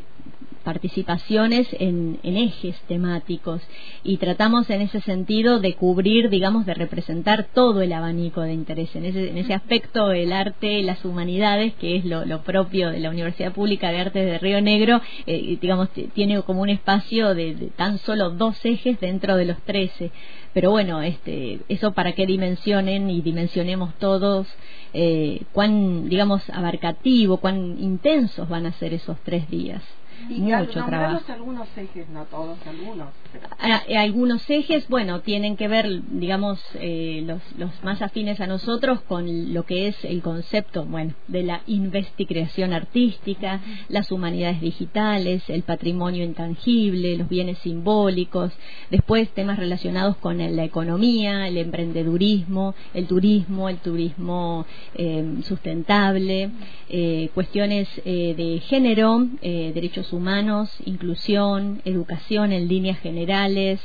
[0.64, 3.62] participaciones en, ejes temáticos
[4.02, 8.94] y tratamos en ese sentido de cubrir, digamos, de representar todo el abanico de interés.
[8.96, 13.10] En ese, en ese aspecto, el arte, las humanidades, que es lo, propio de la
[13.10, 17.98] Universidad Pública de Artes de Río Negro, eh, digamos, tiene como un espacio de, tan
[17.98, 20.10] solo dos ejes dentro de los trece.
[20.52, 24.46] Pero bueno, este, eso para que dimensionen y dimensionemos todos
[24.92, 29.82] eh, cuán, digamos, abarcativo, cuán intensos van a ser esos tres días.
[30.28, 31.32] Y mucho trabajo.
[31.32, 33.08] algunos ejes, no todos, algunos.
[33.32, 38.40] pero- A- a- algunos ejes, bueno, tienen que ver, digamos, eh, los, los más afines
[38.40, 44.60] a nosotros con lo que es el concepto, bueno, de la investigación artística, las humanidades
[44.60, 48.52] digitales, el patrimonio intangible, los bienes simbólicos,
[48.90, 56.50] después temas relacionados con la economía, el emprendedurismo, el turismo, el turismo eh, sustentable,
[56.88, 63.80] eh, cuestiones eh, de género, eh, derechos humanos, inclusión, educación en líneas generales,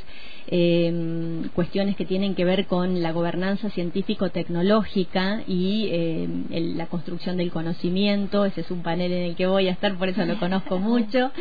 [0.52, 7.38] eh, cuestiones que tienen que ver con la gobernanza científico-tecnológica y eh, el- la construcción
[7.38, 8.46] del conocimiento.
[8.46, 11.32] Ese es un panel en el que voy a estar, por eso lo conozco mucho.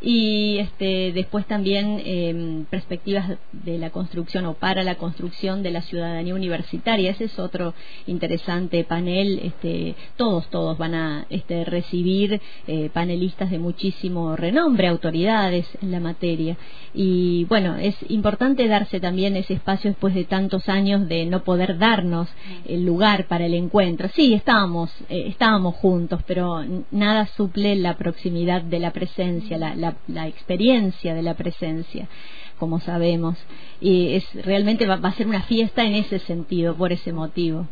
[0.00, 5.82] Y este, después también eh, perspectivas de la construcción o para la construcción de la
[5.82, 7.10] ciudadanía universitaria.
[7.10, 7.74] Ese es otro
[8.06, 9.40] interesante panel.
[9.42, 16.00] Este, todos, todos van a este, recibir eh, panelistas de muchísimo renombre, autoridades en la
[16.00, 16.56] materia.
[16.94, 21.78] Y bueno, es importante darse también ese espacio después de tantos años de no poder
[21.78, 22.28] darnos
[22.66, 24.08] el lugar para el encuentro.
[24.14, 29.96] Sí, estábamos, eh, estábamos juntos, pero nada suple la proximidad de la presencia, la, la,
[30.06, 32.08] la experiencia de la presencia
[32.58, 33.38] como sabemos.
[33.80, 37.68] Y es realmente va, va a ser una fiesta en ese sentido por ese motivo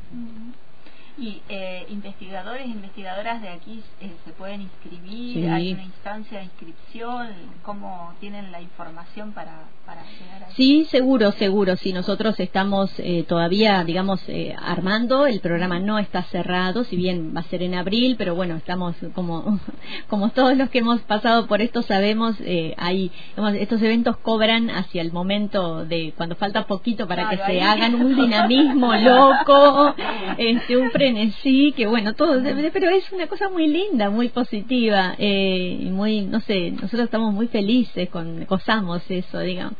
[1.18, 5.46] Y eh, investigadores, investigadoras de aquí eh, se pueden inscribir, Sí.
[5.46, 7.28] hay una instancia de inscripción,
[7.62, 11.76] ¿cómo tienen la información para, para llegar a Sí, seguro, seguro.
[11.76, 15.26] Sí, nosotros estamos eh, todavía, digamos, eh, armando.
[15.26, 18.94] El programa no está cerrado, si bien va a ser en abril, pero bueno, estamos
[19.14, 19.58] como,
[20.08, 23.10] como todos los que hemos pasado por esto sabemos, eh, hay,
[23.58, 27.60] estos eventos cobran hacia el momento de cuando falta poquito para Claro, que se ahí.
[27.60, 29.94] hagan un dinamismo loco,
[30.38, 32.42] este, un frenesí, que bueno, todo,
[32.72, 37.32] pero es una cosa muy linda, muy positiva, eh, y muy, no sé, nosotros estamos
[37.32, 39.74] muy felices con, gozamos eso, digamos.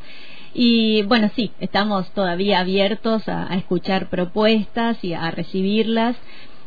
[0.53, 6.15] Y bueno, sí, estamos todavía abiertos a, a escuchar propuestas y a recibirlas.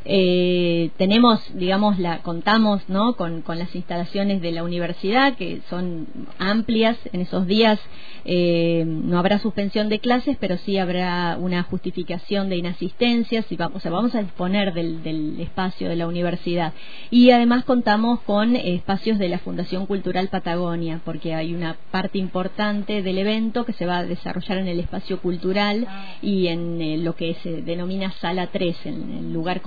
[0.04, 3.14] Eh, tenemos, digamos, la contamos, ¿no?
[3.14, 6.06] Con, las instalaciones de la universidad que son
[6.38, 6.96] amplias.
[7.12, 7.80] En esos días
[8.24, 13.76] eh, no habrá suspensión de clases, pero sí habrá una justificación de inasistencias y vamos,
[13.76, 16.72] o sea, vamos a disponer del, del espacio de la universidad.
[17.10, 23.02] Y además contamos con espacios de la Fundación Cultural Patagonia, porque hay una parte importante
[23.02, 25.86] del evento que se va a desarrollar en el espacio cultural
[26.22, 29.60] y en eh, lo que se denomina Sala 3, en el lugar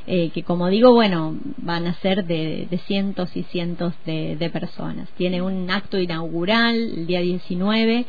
[0.06, 5.08] Eh, que como digo, bueno, van a ser de, cientos y cientos de, de personas.
[5.16, 8.04] Tiene un acto inaugural el día 19,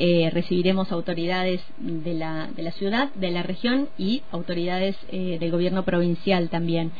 [0.00, 5.50] eh, recibiremos autoridades de la, de la ciudad, de la región y autoridades eh, del
[5.50, 6.92] gobierno provincial también.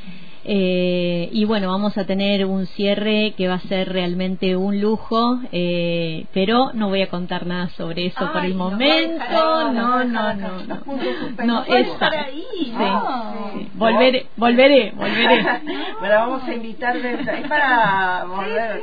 [0.44, 5.40] Eh, y bueno, vamos a tener un cierre que va a ser realmente un lujo,
[5.53, 9.24] eh, pero no voy a contar nada sobre eso por el momento.
[9.31, 10.64] No, no, no, no.
[11.44, 12.11] No, esa.
[12.31, 13.53] Sí, ¿no?
[13.55, 13.68] sí.
[13.74, 15.38] Volveré, volveré, volveré.
[16.01, 18.83] Bueno, vamos a invitar de es para volver.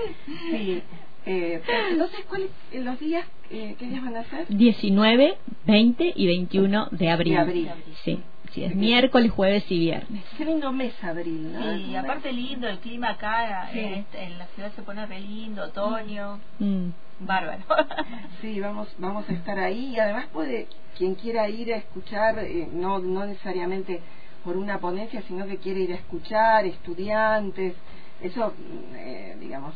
[0.51, 0.83] Sí.
[1.25, 3.25] Eh, entonces, ¿cuáles los días?
[3.49, 4.45] Eh, ¿Qué días van a ser?
[4.47, 7.33] 19, 20 y 21 de abril.
[7.33, 7.71] De abril.
[8.03, 8.19] Sí,
[8.55, 10.23] sí, es miércoles, jueves y viernes.
[10.37, 11.59] Qué lindo mes abril, ¿no?
[11.77, 13.79] Sí, y aparte lindo, el clima acá Sí.
[13.79, 16.89] en, este- en la ciudad se pone re lindo, otoño, Mm.
[17.19, 17.63] bárbaro.
[18.41, 22.67] Sí, vamos, vamos a estar ahí y además puede quien quiera ir a escuchar, eh,
[22.71, 24.01] no, no necesariamente
[24.43, 27.75] por una ponencia, sino que quiere ir a escuchar, estudiantes,
[28.21, 29.73] eso, mm, eh, digamos,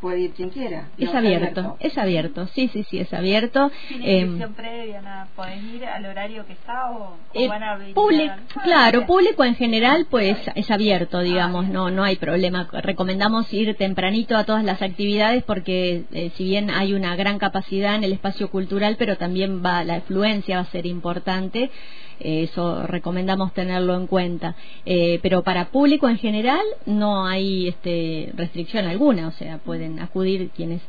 [0.00, 0.88] puede ir quien quiera.
[0.98, 3.70] Es abierto, es abierto, sí, sí, sí, es abierto.
[3.88, 7.62] Sin Eh, inscripción previa, nada, podés ir al horario que está o, o Eh, van
[7.62, 7.94] a abrir.
[7.94, 12.68] público, Ah, claro, público en general, pues es abierto, digamos, no no hay problema.
[12.72, 17.94] Recomendamos ir tempranito a todas las actividades porque eh, si bien hay una gran capacidad
[17.94, 21.70] en el espacio cultural, pero también va la afluencia va a ser importante.
[22.20, 24.54] Eso recomendamos tenerlo en cuenta,
[24.86, 30.50] Eh, pero para público en general no hay este, restricción alguna, o sea, pueden acudir
[30.54, 30.80] quienes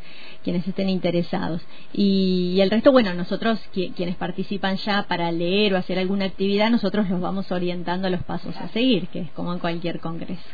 [0.44, 1.62] quienes estén interesados.
[1.94, 6.26] Y, y el resto, bueno, nosotros qui- quienes participan ya para leer o hacer alguna
[6.26, 10.00] actividad, nosotros los vamos orientando a los pasos a seguir, que es como en cualquier
[10.00, 10.50] congreso.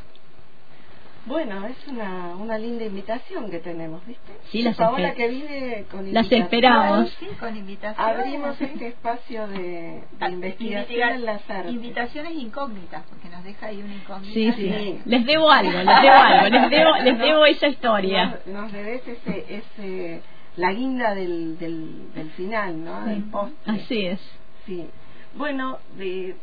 [1.27, 4.31] Bueno, es una, una linda invitación que tenemos, ¿viste?
[4.51, 7.09] Sí, las Paola que viene con Las esperamos.
[7.19, 8.17] Sí, con invitaciones.
[8.19, 11.73] Abrimos este espacio de, de investigación investiga- en las artes.
[11.73, 14.33] Invitaciones incógnitas, porque nos deja ahí una incógnita.
[14.33, 14.99] Sí, sí, Sí.
[15.05, 18.39] Les debo algo, les debo algo, les debo, les debo esa historia.
[18.45, 20.21] Nos, nos debes ese, ese,
[20.55, 23.03] la guinda del, del, del final, ¿no?
[23.05, 23.73] Del postre.
[23.73, 24.19] Así es.
[24.65, 24.87] Sí.
[25.35, 26.35] Bueno, de,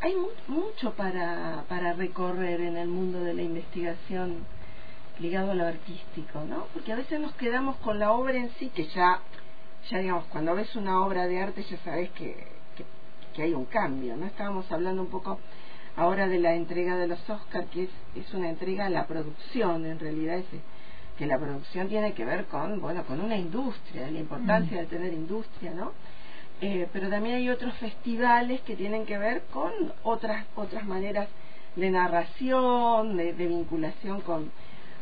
[0.00, 4.46] hay mu- mucho para, para recorrer en el mundo de la investigación
[5.18, 6.66] ligado a lo artístico, ¿no?
[6.74, 9.20] Porque a veces nos quedamos con la obra en sí, que ya,
[9.90, 12.34] ya digamos, cuando ves una obra de arte ya sabes que,
[12.76, 12.84] que,
[13.34, 14.26] que hay un cambio, ¿no?
[14.26, 15.38] Estábamos hablando un poco
[15.96, 19.86] ahora de la entrega de los Oscar, que es, es una entrega a la producción,
[19.86, 20.44] en realidad es
[21.16, 25.14] que la producción tiene que ver con, bueno, con una industria, la importancia de tener
[25.14, 25.92] industria, ¿no?
[26.60, 29.70] Eh, pero también hay otros festivales que tienen que ver con
[30.02, 31.28] otras otras maneras
[31.76, 34.50] de narración, de, de vinculación con,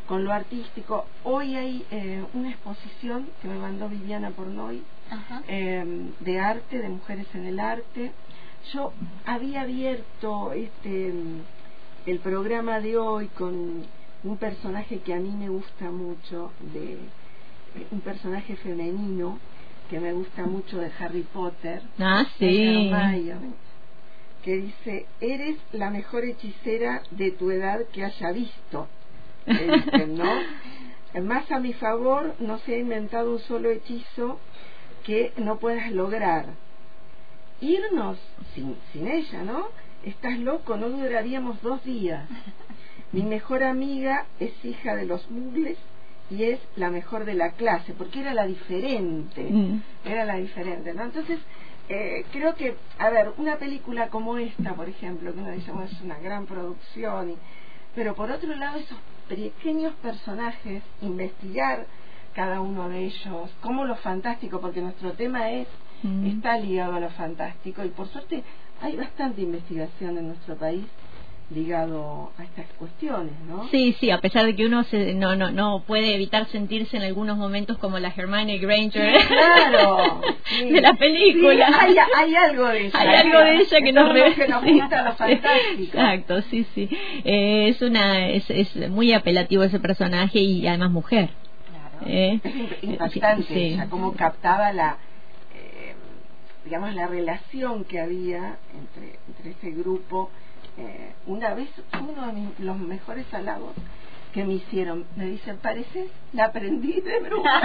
[0.08, 1.06] con lo artístico.
[1.22, 4.82] Hoy hay eh, una exposición que me mandó Viviana Pornoy
[5.46, 5.84] eh,
[6.18, 8.10] de arte, de mujeres en el arte.
[8.72, 8.92] Yo
[9.24, 11.12] había abierto este
[12.06, 13.86] el programa de hoy con
[14.24, 16.98] un personaje que a mí me gusta mucho, de
[17.90, 19.38] un personaje femenino
[19.90, 22.88] que me gusta mucho de Harry Potter, Ah, de sí.
[22.90, 23.54] Hermione,
[24.42, 28.88] que dice, eres la mejor hechicera de tu edad que haya visto.
[29.46, 30.30] Dicen, ¿no?
[31.22, 34.40] Más a mi favor, no se ha inventado un solo hechizo
[35.04, 36.46] que no puedas lograr.
[37.60, 38.18] Irnos
[38.54, 39.68] sin, sin ella, ¿no?
[40.04, 42.28] Estás loco, no duraríamos dos días.
[43.12, 45.78] Mi mejor amiga es hija de los mugles
[46.30, 49.82] y es la mejor de la clase, porque era la diferente Mm.
[50.04, 51.04] era la diferente, ¿no?
[51.04, 51.38] Entonces,
[51.88, 55.88] eh, creo que, a ver, una película como esta, por ejemplo, que uno dice, bueno,
[55.90, 57.38] es una gran producción, y-
[57.94, 61.86] pero por otro lado, esos pequeños personajes, investigar
[62.34, 65.68] cada uno de ellos, como lo fantástico, porque nuestro tema es,
[66.02, 66.26] Mm.
[66.26, 68.42] está ligado a lo fantástico, y por suerte
[68.82, 70.84] hay bastante investigación en nuestro país
[71.50, 73.68] ligado a estas cuestiones, ¿no?
[73.68, 77.02] Sí, sí, a pesar de que uno se, no, no, no puede evitar sentirse en
[77.02, 80.70] algunos momentos como la Hermione Granger Claro, sí.
[80.70, 81.66] de la película.
[81.66, 82.98] Sí, hay, hay algo de ella.
[82.98, 85.82] Hay algo de ella que nos, re- los que nos gusta lo sí, fantástico.
[85.98, 86.88] Exacto, sí, sí.
[87.24, 91.28] Eh, es una, es, es muy apelativo ese personaje y además mujer.
[91.68, 92.06] Claro.
[92.10, 92.40] ¿eh?
[92.42, 94.96] Es imp- impactante ella, cómo captaba la,
[95.54, 95.94] eh,
[96.64, 100.30] digamos, la relación que había entre, entre ese grupo.
[100.76, 101.68] Eh, una vez,
[102.00, 103.74] uno de los mejores halagos
[104.32, 107.60] que me hicieron, me dicen, pareces la aprendiz de bruja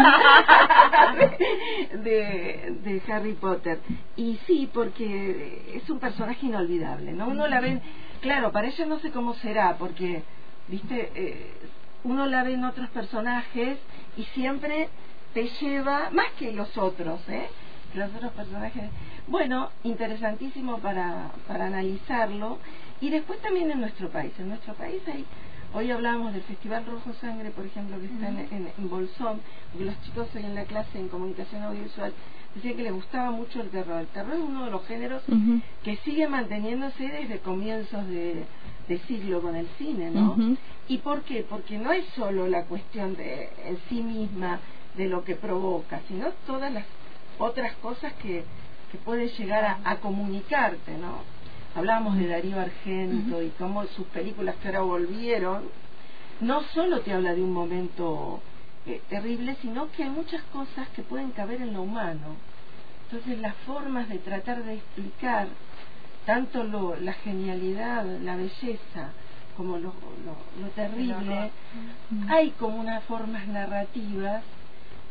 [2.04, 3.80] de, de Harry Potter.
[4.16, 7.28] Y sí, porque es un personaje inolvidable, ¿no?
[7.28, 7.82] Uno la ve,
[8.22, 10.22] claro, para ella no sé cómo será, porque,
[10.68, 11.54] viste, eh,
[12.04, 13.80] uno la ve en otros personajes
[14.16, 14.90] y siempre
[15.34, 17.48] te lleva, más que los otros, ¿eh?
[17.96, 18.84] Los otros personajes.
[19.28, 22.60] Bueno, interesantísimo para, para analizarlo.
[23.02, 24.32] Y después también en nuestro país.
[24.40, 25.26] En nuestro país hay,
[25.74, 29.40] hoy hablábamos del Festival Rojo Sangre, por ejemplo, que está en, en, en Bolsón,
[29.72, 32.14] porque los chicos hoy en la clase en comunicación audiovisual
[32.56, 34.02] decían que les gustaba mucho el terror.
[34.02, 35.24] El terror es uno de los géneros
[35.84, 38.44] que sigue manteniéndose desde comienzos de,
[38.88, 40.36] de siglo con el cine, ¿no?
[40.88, 41.46] ¿Y por qué?
[41.48, 44.60] Porque no es solo la cuestión de en sí misma
[44.98, 46.86] de lo que provoca, sino todas las
[47.40, 48.44] otras cosas que,
[48.92, 51.24] que pueden llegar a, a comunicarte, ¿no?
[51.76, 55.64] Hablábamos de Darío Argento y cómo sus películas que ahora volvieron,
[56.42, 58.42] no solo te habla de un momento
[58.86, 62.36] eh, terrible, sino que hay muchas cosas que pueden caber en lo humano.
[63.06, 65.48] Entonces las formas de tratar de explicar
[66.26, 69.10] tanto lo, la genialidad, la belleza,
[69.58, 69.94] como lo,
[70.26, 71.52] lo, lo terrible,
[72.30, 74.44] hay como unas formas narrativas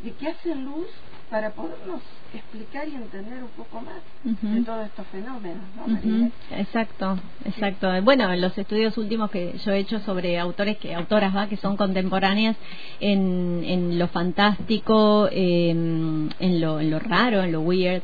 [0.02, 0.86] de que hacen luz
[1.30, 2.00] para podernos
[2.34, 6.30] explicar y entender un poco más de todos estos fenómenos, ¿no, María?
[6.50, 7.88] Exacto, exacto.
[8.02, 11.56] Bueno, en los estudios últimos que yo he hecho sobre autores que autoras va que
[11.56, 12.56] son contemporáneas
[13.00, 18.02] en, en lo fantástico, eh, en lo en lo raro, en lo weird.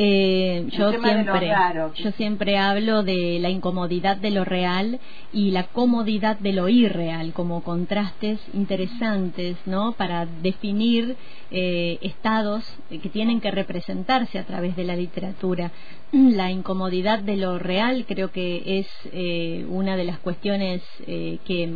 [0.00, 1.92] Eh, yo siempre raro.
[1.94, 5.00] yo siempre hablo de la incomodidad de lo real
[5.32, 11.16] y la comodidad de lo irreal como contrastes interesantes no para definir
[11.50, 15.72] eh, estados que tienen que representarse a través de la literatura
[16.12, 21.74] la incomodidad de lo real creo que es eh, una de las cuestiones que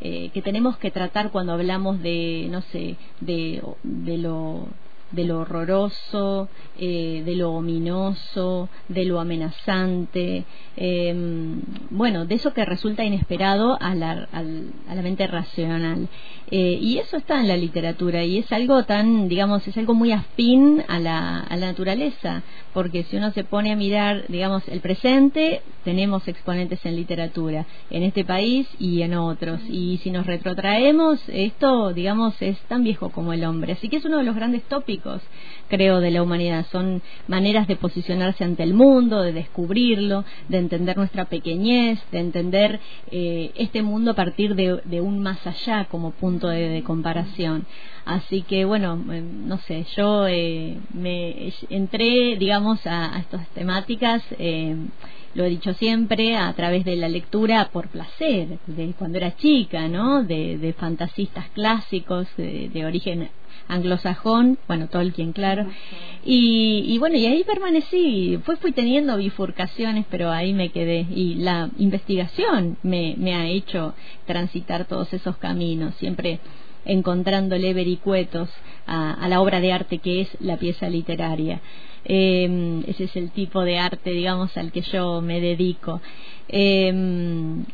[0.00, 4.68] que tenemos que tratar cuando hablamos de no sé de, de lo
[5.10, 6.48] de lo horroroso,
[6.78, 10.44] eh, de lo ominoso, de lo amenazante,
[10.76, 16.08] em, bueno, de eso que resulta inesperado a la, a la mente racional.
[16.50, 20.12] Eh, y eso está en la literatura y es algo tan, digamos, es algo muy
[20.12, 22.42] afín a la, a la naturaleza,
[22.72, 28.02] porque si uno se pone a mirar, digamos, el presente, tenemos exponentes en literatura, en
[28.02, 29.60] este país y en otros.
[29.68, 33.72] Y si nos retrotraemos, esto, digamos, es tan viejo como el hombre.
[33.72, 35.20] Así que es uno de los grandes tópicos,
[35.68, 36.66] creo, de la humanidad.
[36.70, 42.80] Son maneras de posicionarse ante el mundo, de descubrirlo, de entender nuestra pequeñez, de entender
[43.10, 47.66] eh, este mundo a partir de, de un más allá como punto de, comparación.
[48.04, 54.22] Así que bueno, eh, no sé, yo eh, me entré, digamos, a, estas temáticas.
[54.38, 54.76] Eh,
[55.34, 59.86] lo he dicho siempre, a través de la lectura por placer, de cuando era chica,
[59.86, 60.24] ¿no?
[60.24, 63.28] De, fantasistas clásicos de, origen
[63.68, 65.66] anglosajón, bueno, Tolkien, claro.
[66.24, 68.32] Y, y, bueno, y ahí permanecí.
[68.32, 71.06] Después fui teniendo bifurcaciones, pero ahí me quedé.
[71.10, 73.94] Y la investigación me, ha hecho
[74.26, 76.40] transitar todos esos caminos, siempre
[76.84, 78.48] encontrándole vericuetos
[78.86, 81.60] a, a la obra de arte que es la pieza literaria.
[82.04, 86.00] Eh, ese es el tipo de arte, digamos, al que yo me dedico.
[86.48, 86.92] Eh,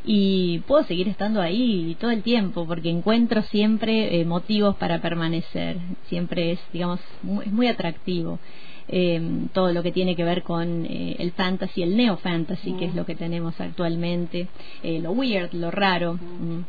[0.05, 5.77] y puedo seguir estando ahí todo el tiempo porque encuentro siempre eh, motivos para permanecer.
[6.09, 8.39] Siempre es, digamos, muy, es muy atractivo.
[8.89, 12.85] Eh, todo lo que tiene que ver con eh, el fantasy, el neo fantasy, que
[12.87, 14.49] es lo que tenemos actualmente,
[14.83, 16.15] eh, lo weird, lo raro.
[16.15, 16.63] Mm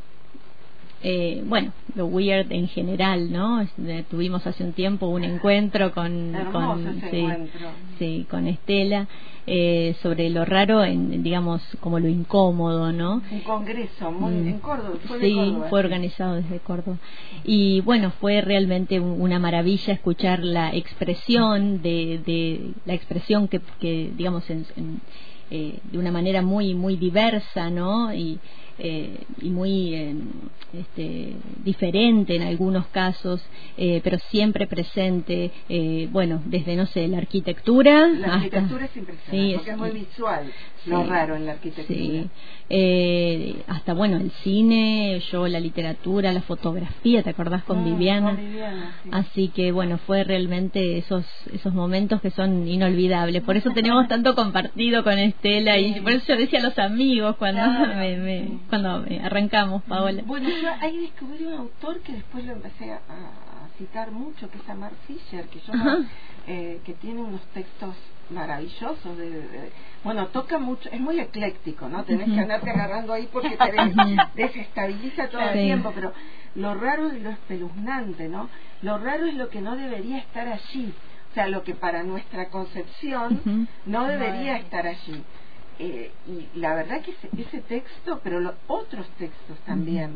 [1.04, 3.66] eh, bueno, lo weird en general, ¿no?
[4.10, 7.02] tuvimos hace un tiempo un encuentro con, con
[8.00, 9.08] sí, con Estela
[9.48, 13.22] eh, sobre lo raro, en, digamos, como lo incómodo, ¿no?
[13.32, 14.48] Un congreso muy, mm.
[14.48, 16.98] en Córdoba, fue Sí, fue organizado desde Córdoba.
[17.44, 24.12] Y bueno, fue realmente una maravilla escuchar la expresión de, de la expresión que, que
[24.18, 24.66] digamos, en,
[25.52, 28.12] eh, de una manera muy, muy diversa, ¿no?
[28.16, 28.40] Y,
[28.80, 30.16] eh, y muy eh,
[30.74, 33.42] este, diferente en algunos casos,
[33.78, 38.08] eh, pero siempre presente, eh, bueno, desde, no sé, la arquitectura.
[38.08, 40.52] La arquitectura es impresionante, porque es muy visual,
[40.86, 41.98] lo raro en la arquitectura.
[42.00, 42.30] Sí.
[42.70, 48.40] Eh, hasta, bueno, el cine, yo la literatura, la fotografía, ¿te acordás con mm, Viviana?
[49.12, 53.44] Así que, bueno, fue realmente esos, esos momentos que son inolvidables.
[53.44, 57.36] Por eso tenemos tanto compartido con Estela y por eso yo decía a los amigos
[57.38, 57.62] cuando
[57.96, 60.24] me, cuando arrancamos, Paola.
[60.26, 63.00] Bueno, yo ahí descubrí un autor que después lo empecé a,
[63.78, 65.74] citar mucho, que es Amar Fisher, que, yo,
[66.48, 67.96] eh, que tiene unos textos
[68.30, 69.18] maravillosos.
[69.18, 69.72] De,
[70.04, 72.04] bueno, toca mucho, es muy ecléctico, ¿no?
[72.04, 73.58] Tenés que andarte agarrando ahí porque
[74.36, 76.14] te desestabiliza todo el tiempo, pero
[76.56, 78.50] lo raro es lo espeluznante, ¿no?
[78.82, 80.94] Lo raro es lo que no debería estar allí,
[81.32, 85.24] o sea, lo que para nuestra concepción no debería estar allí.
[85.78, 90.12] Eh, y la verdad que ese, texto, pero los otros textos también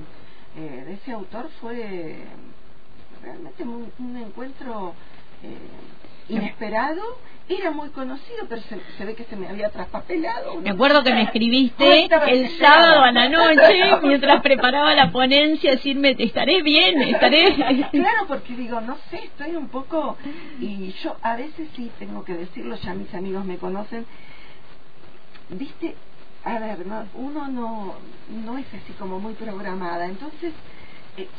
[0.56, 2.24] eh, de ese autor fue
[3.22, 4.94] realmente un, encuentro
[5.44, 7.02] eh, inesperado.
[7.48, 10.62] Era muy conocido, pero se, ve que se me había traspapelado.
[10.62, 16.16] Me acuerdo que me escribiste el sábado a la noche mientras preparaba la ponencia, decirme,
[16.20, 17.56] estaré bien, estaré...
[17.92, 20.16] Claro, porque digo, no sé, estoy un poco...
[20.60, 24.06] Y yo a veces sí tengo que decirlo, ya mis amigos me conocen,
[25.50, 25.96] viste,
[26.44, 27.96] a ver, uno no,
[28.46, 30.54] no es así como muy programada, entonces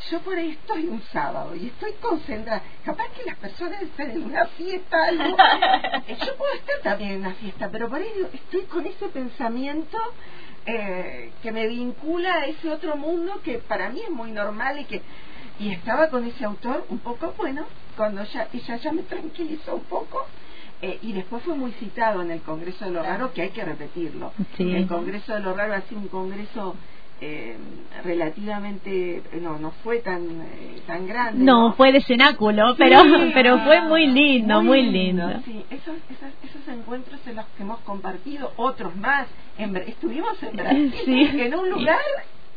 [0.09, 4.23] yo por ahí estoy un sábado y estoy concentrada, capaz que las personas están en
[4.23, 5.23] una fiesta, algo,
[6.07, 9.97] eh, yo puedo estar también en una fiesta, pero por ahí estoy con ese pensamiento
[10.65, 14.85] eh, que me vincula a ese otro mundo que para mí es muy normal y
[14.85, 15.01] que
[15.59, 17.65] y estaba con ese autor un poco bueno
[17.95, 20.27] cuando ya ella ya me tranquilizó un poco
[20.81, 23.63] eh, y después fue muy citado en el Congreso de lo Raro, que hay que
[23.63, 24.33] repetirlo.
[24.57, 26.75] El Congreso de lo Raro ha sido un congreso
[27.21, 27.55] eh,
[28.03, 33.01] relativamente no no fue tan eh, tan grande no, fue de cenáculo pero
[33.33, 35.65] pero fue muy lindo muy, lindo, sí.
[35.69, 39.27] Esos, esos, esos encuentros en los que hemos compartido otros más.
[39.57, 41.99] Estuvimos en Brasil en un lugar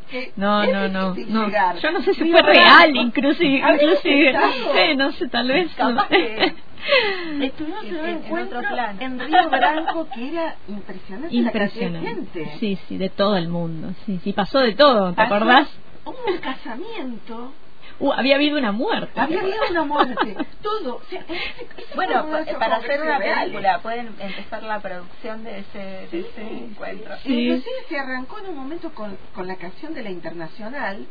[0.09, 1.49] que no, no, no, no.
[1.79, 5.69] Yo no sé si fue real, inclusive, inclusive, no sé, tal vez.
[7.41, 8.61] Estuvimos en un encuentro
[8.99, 11.35] en, Río Branco que era impresionante.
[11.35, 12.57] Impresionante.
[12.59, 13.93] Sí, sí, de todo el mundo.
[14.05, 15.67] Sí, sí, pasó de todo, ¿te acordás?
[16.05, 17.51] Hubo un casamiento.
[17.97, 19.19] Uh, había habido una muerte.
[19.19, 20.35] Había habido una muerte.
[20.61, 21.01] todo.
[21.95, 22.25] bueno,
[22.59, 27.15] para hacer una película pueden empezar la producción de ese, de ese encuentro.
[27.23, 27.47] Sí.
[27.47, 31.05] Inclusive se arrancó en un momento con, con la canción de la Internacional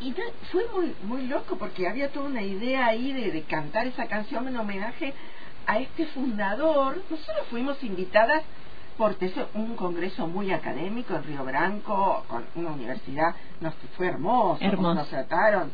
[0.00, 0.14] y
[0.52, 4.46] fue muy muy loco porque había toda una idea ahí de, de cantar esa canción
[4.48, 5.14] en homenaje
[5.66, 7.02] a este fundador.
[7.10, 8.42] Nosotros fuimos invitadas
[9.26, 14.64] es un congreso muy académico en Río Branco, con una universidad, nos fue hermoso,
[14.96, 15.70] nos trataron.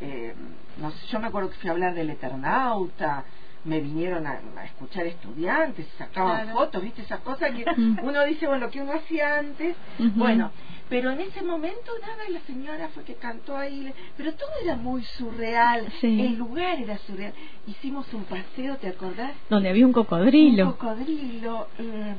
[0.00, 0.34] Eh,
[0.76, 3.24] no sé, yo me acuerdo que fui a hablar del Eternauta,
[3.64, 6.58] me vinieron a, a escuchar estudiantes, sacaban Claro.
[6.58, 7.64] fotos, viste, esas cosas que
[8.02, 9.74] uno dice, bueno, lo que uno hacía antes,
[10.14, 10.50] bueno,
[10.88, 15.02] pero en ese momento nada, la señora fue que cantó ahí, pero todo era muy
[15.02, 16.20] surreal, Sí.
[16.20, 17.32] el lugar era surreal.
[17.66, 19.32] Hicimos un paseo, ¿te acordás?
[19.50, 22.14] Donde había un Un cocodrilo, cocodrilo, eh,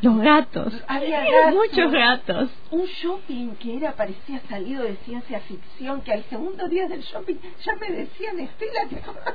[0.00, 2.50] los gatos, había gatos, muchos gatos.
[2.70, 7.34] un shopping que era parecía salido de ciencia ficción, que al segundo día del shopping
[7.64, 9.34] ya me decían, Estela, ¿te acordás?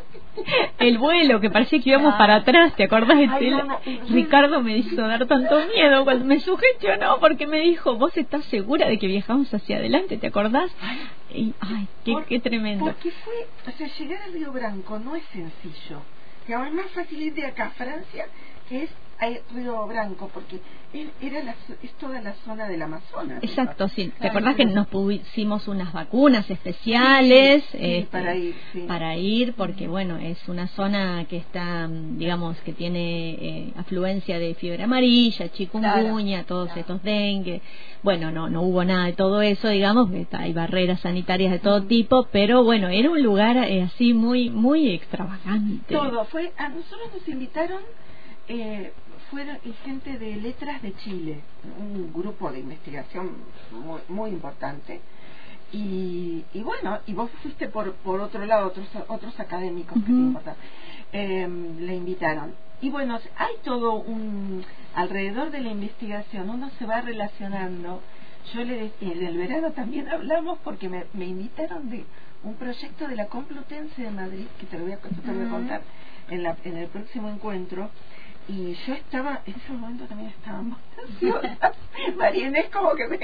[0.80, 2.18] El vuelo, que parecía que íbamos Ah.
[2.18, 3.57] para atrás, ¿te acordás, Ay, Estela?
[3.57, 7.97] no, no, y- Ricardo me hizo dar tanto miedo cuando me sugestionó porque me dijo,
[7.97, 10.72] vos estás segura de que viajamos hacia adelante, ¿te acordás?
[11.34, 12.86] Y, ay, qué, Por- qué tremendo.
[12.86, 16.01] Porque fue, o sea, llegar a Río Branco no es sencillo.
[16.47, 18.28] Digamos, es más fácil ir de acá a Francia
[18.74, 18.90] que es
[19.54, 20.60] Río Branco, porque
[20.92, 23.42] es, era la, es toda la zona del Amazonas.
[23.42, 24.12] Exacto, sí.
[24.20, 28.86] ¿Te acordás que nos pusimos unas vacunas especiales Sí, este, para ir, sí.
[28.88, 29.54] para ir?
[29.54, 35.50] Porque, bueno, es una zona que está, digamos, que tiene eh, afluencia de fiebre amarilla,
[35.50, 36.82] chikungunya, todos claro.
[36.82, 37.62] estos dengue.
[38.02, 42.28] Bueno, no, no hubo nada de todo eso, digamos, hay barreras sanitarias de todo tipo,
[42.32, 45.94] pero bueno, era un lugar eh, así muy, muy extravagante.
[45.94, 47.80] Todo, fue, a nosotros nos invitaron,
[48.48, 48.94] eh,
[49.30, 51.41] fueron gente de Letras de Chile,
[51.80, 53.32] un grupo de investigación
[53.72, 55.02] muy, muy importante.
[55.72, 60.12] Y, y bueno, y vos fuiste por, por otro lado, otros, otros académicos que te
[60.12, 60.56] importan,
[61.12, 61.48] eh,
[61.80, 62.54] le invitaron.
[62.82, 64.64] Y bueno, hay todo un,
[64.94, 68.02] alrededor de la investigación, uno se va relacionando.
[68.54, 72.06] Yo le decía, en el verano también hablamos porque me, me invitaron de
[72.44, 75.44] un proyecto de la Complutense de Madrid, que te lo voy a, te lo voy
[75.44, 75.56] a Ujú.
[75.56, 75.82] contar
[76.30, 77.89] en, la, en el próximo encuentro.
[78.48, 80.76] Y yo estaba, en ese momento también estaba muy
[81.08, 81.72] ansiosa.
[82.18, 83.20] María Inés como que me,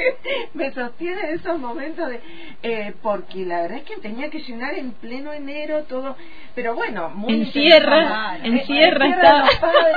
[0.53, 2.21] me sostiene en esos momentos de...
[2.63, 6.15] eh, porque la verdad es que tenía que llenar en pleno enero todo...
[6.55, 9.07] Pero bueno, muy En sierra, en Eh, sierra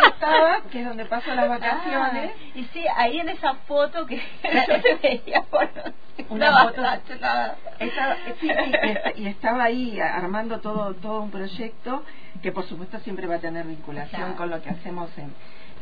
[0.05, 0.61] estaba.
[0.70, 2.33] que es donde paso las vacaciones.
[2.35, 4.16] Ah, y sí, ahí en esa foto que
[4.68, 5.68] yo te veía por
[6.29, 7.57] una Estaba foto achorada.
[7.79, 12.03] estaba, sí, sí, y est- y estaba ahí armando todo todo un proyecto
[12.43, 14.37] que por supuesto siempre va a tener vinculación Claro.
[14.37, 15.33] con lo que hacemos en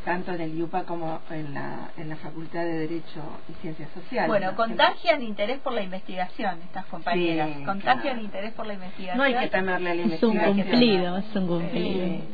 [0.05, 4.29] tanto en el IUPA como en la en la Facultad de Derecho y Ciencias Sociales
[4.29, 4.57] Bueno, ¿no?
[4.57, 7.51] contagian interés por la investigación estas compañeras.
[7.59, 8.21] Sí, contagian claro.
[8.23, 9.19] interés por la investigación.
[9.19, 12.07] no hay que temerle a la Es un investigación cumplido, es un cumplido.
[12.07, 12.25] Sí,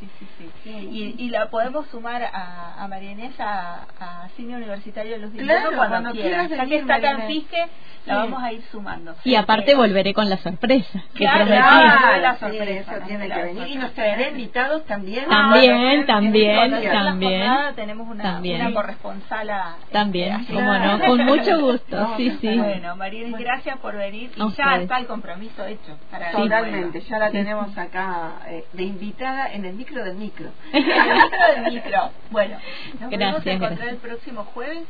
[0.00, 0.70] sí, sí, sí, sí.
[0.92, 5.32] Y, y la podemos sumar a, a María Inés a, a Cine Universitario de Luz
[5.32, 7.26] de Claro, cuando, cuando quieras Ya que venir, está Inés.
[7.26, 7.66] fije,
[8.06, 9.14] la vamos a ir sumando.
[9.24, 11.62] Y aparte Eh, volveré con la sorpresa que Claro, prometí.
[11.62, 12.20] claro.
[12.22, 17.40] la sorpresa sí, tiene que venir y nos traeré invitados también También, Bueno, también, también.
[17.46, 18.60] jornada tenemos una, También.
[18.66, 19.76] una corresponsala.
[19.80, 22.58] este, También, cómo no, con mucho gusto, No, sí, sí.
[22.58, 24.30] Bueno, María Inés, gracias por venir.
[24.38, 25.96] A Y ya está el compromiso hecho.
[26.10, 30.50] Para Totalmente, ya la Sí, tenemos acá eh, de invitada en el micro del micro.
[30.72, 32.10] El micro del micro.
[32.30, 32.56] Bueno,
[33.00, 33.92] nos vamos a Gracias, encontrar gracias.
[33.92, 34.84] el próximo jueves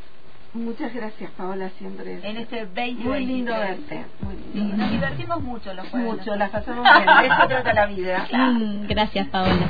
[0.55, 2.13] Muchas gracias, Paola, siempre.
[2.19, 4.05] es en este 20 Muy lindo verte.
[4.21, 6.11] Muy nos divertimos mucho los jueves.
[6.19, 7.09] Mucho, las pasamos bien.
[7.31, 8.27] Eso trata la vida.
[8.31, 9.67] Mm, gracias, Paola.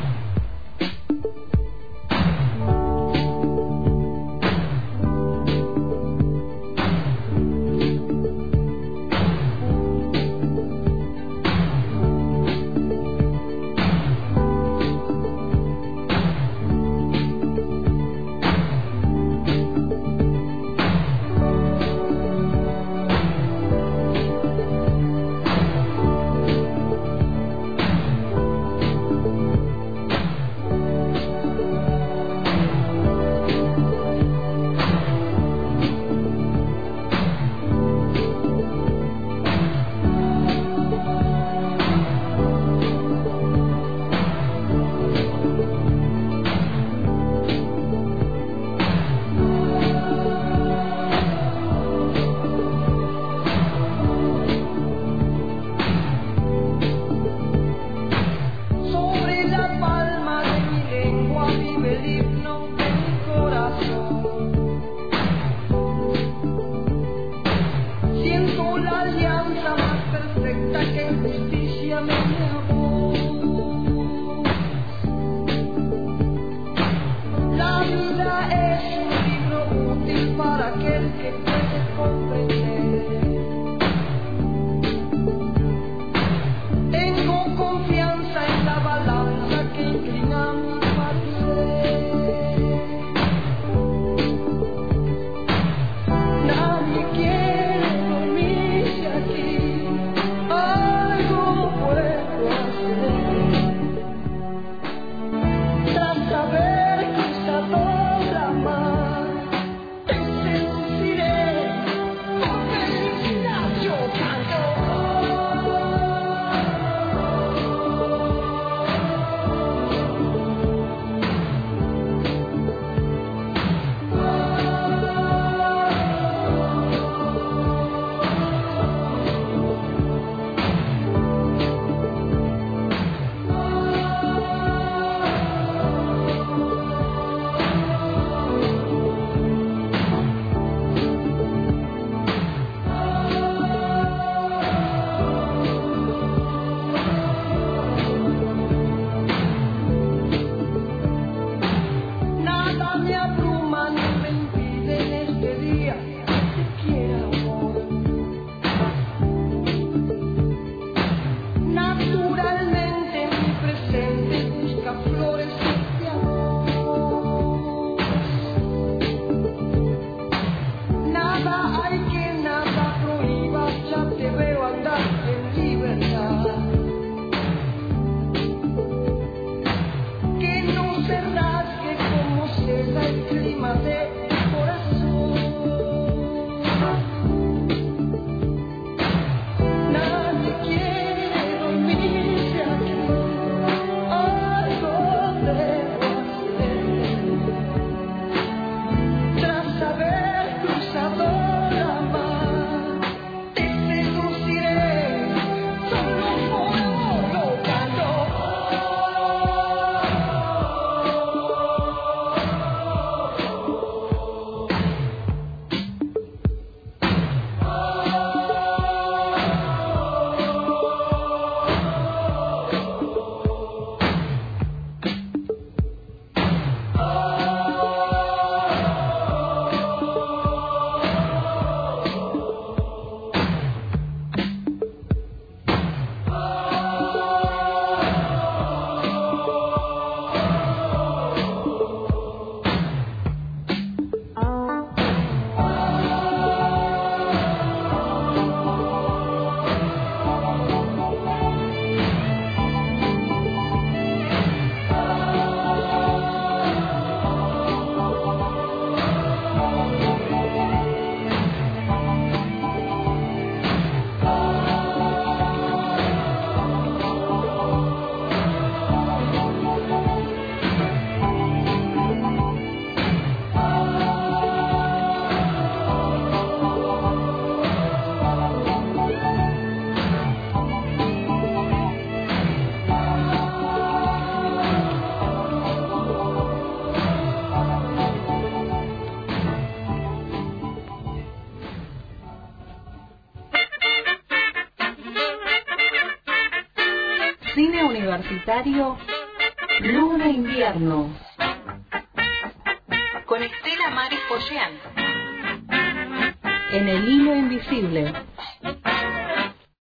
[298.64, 298.93] Universitario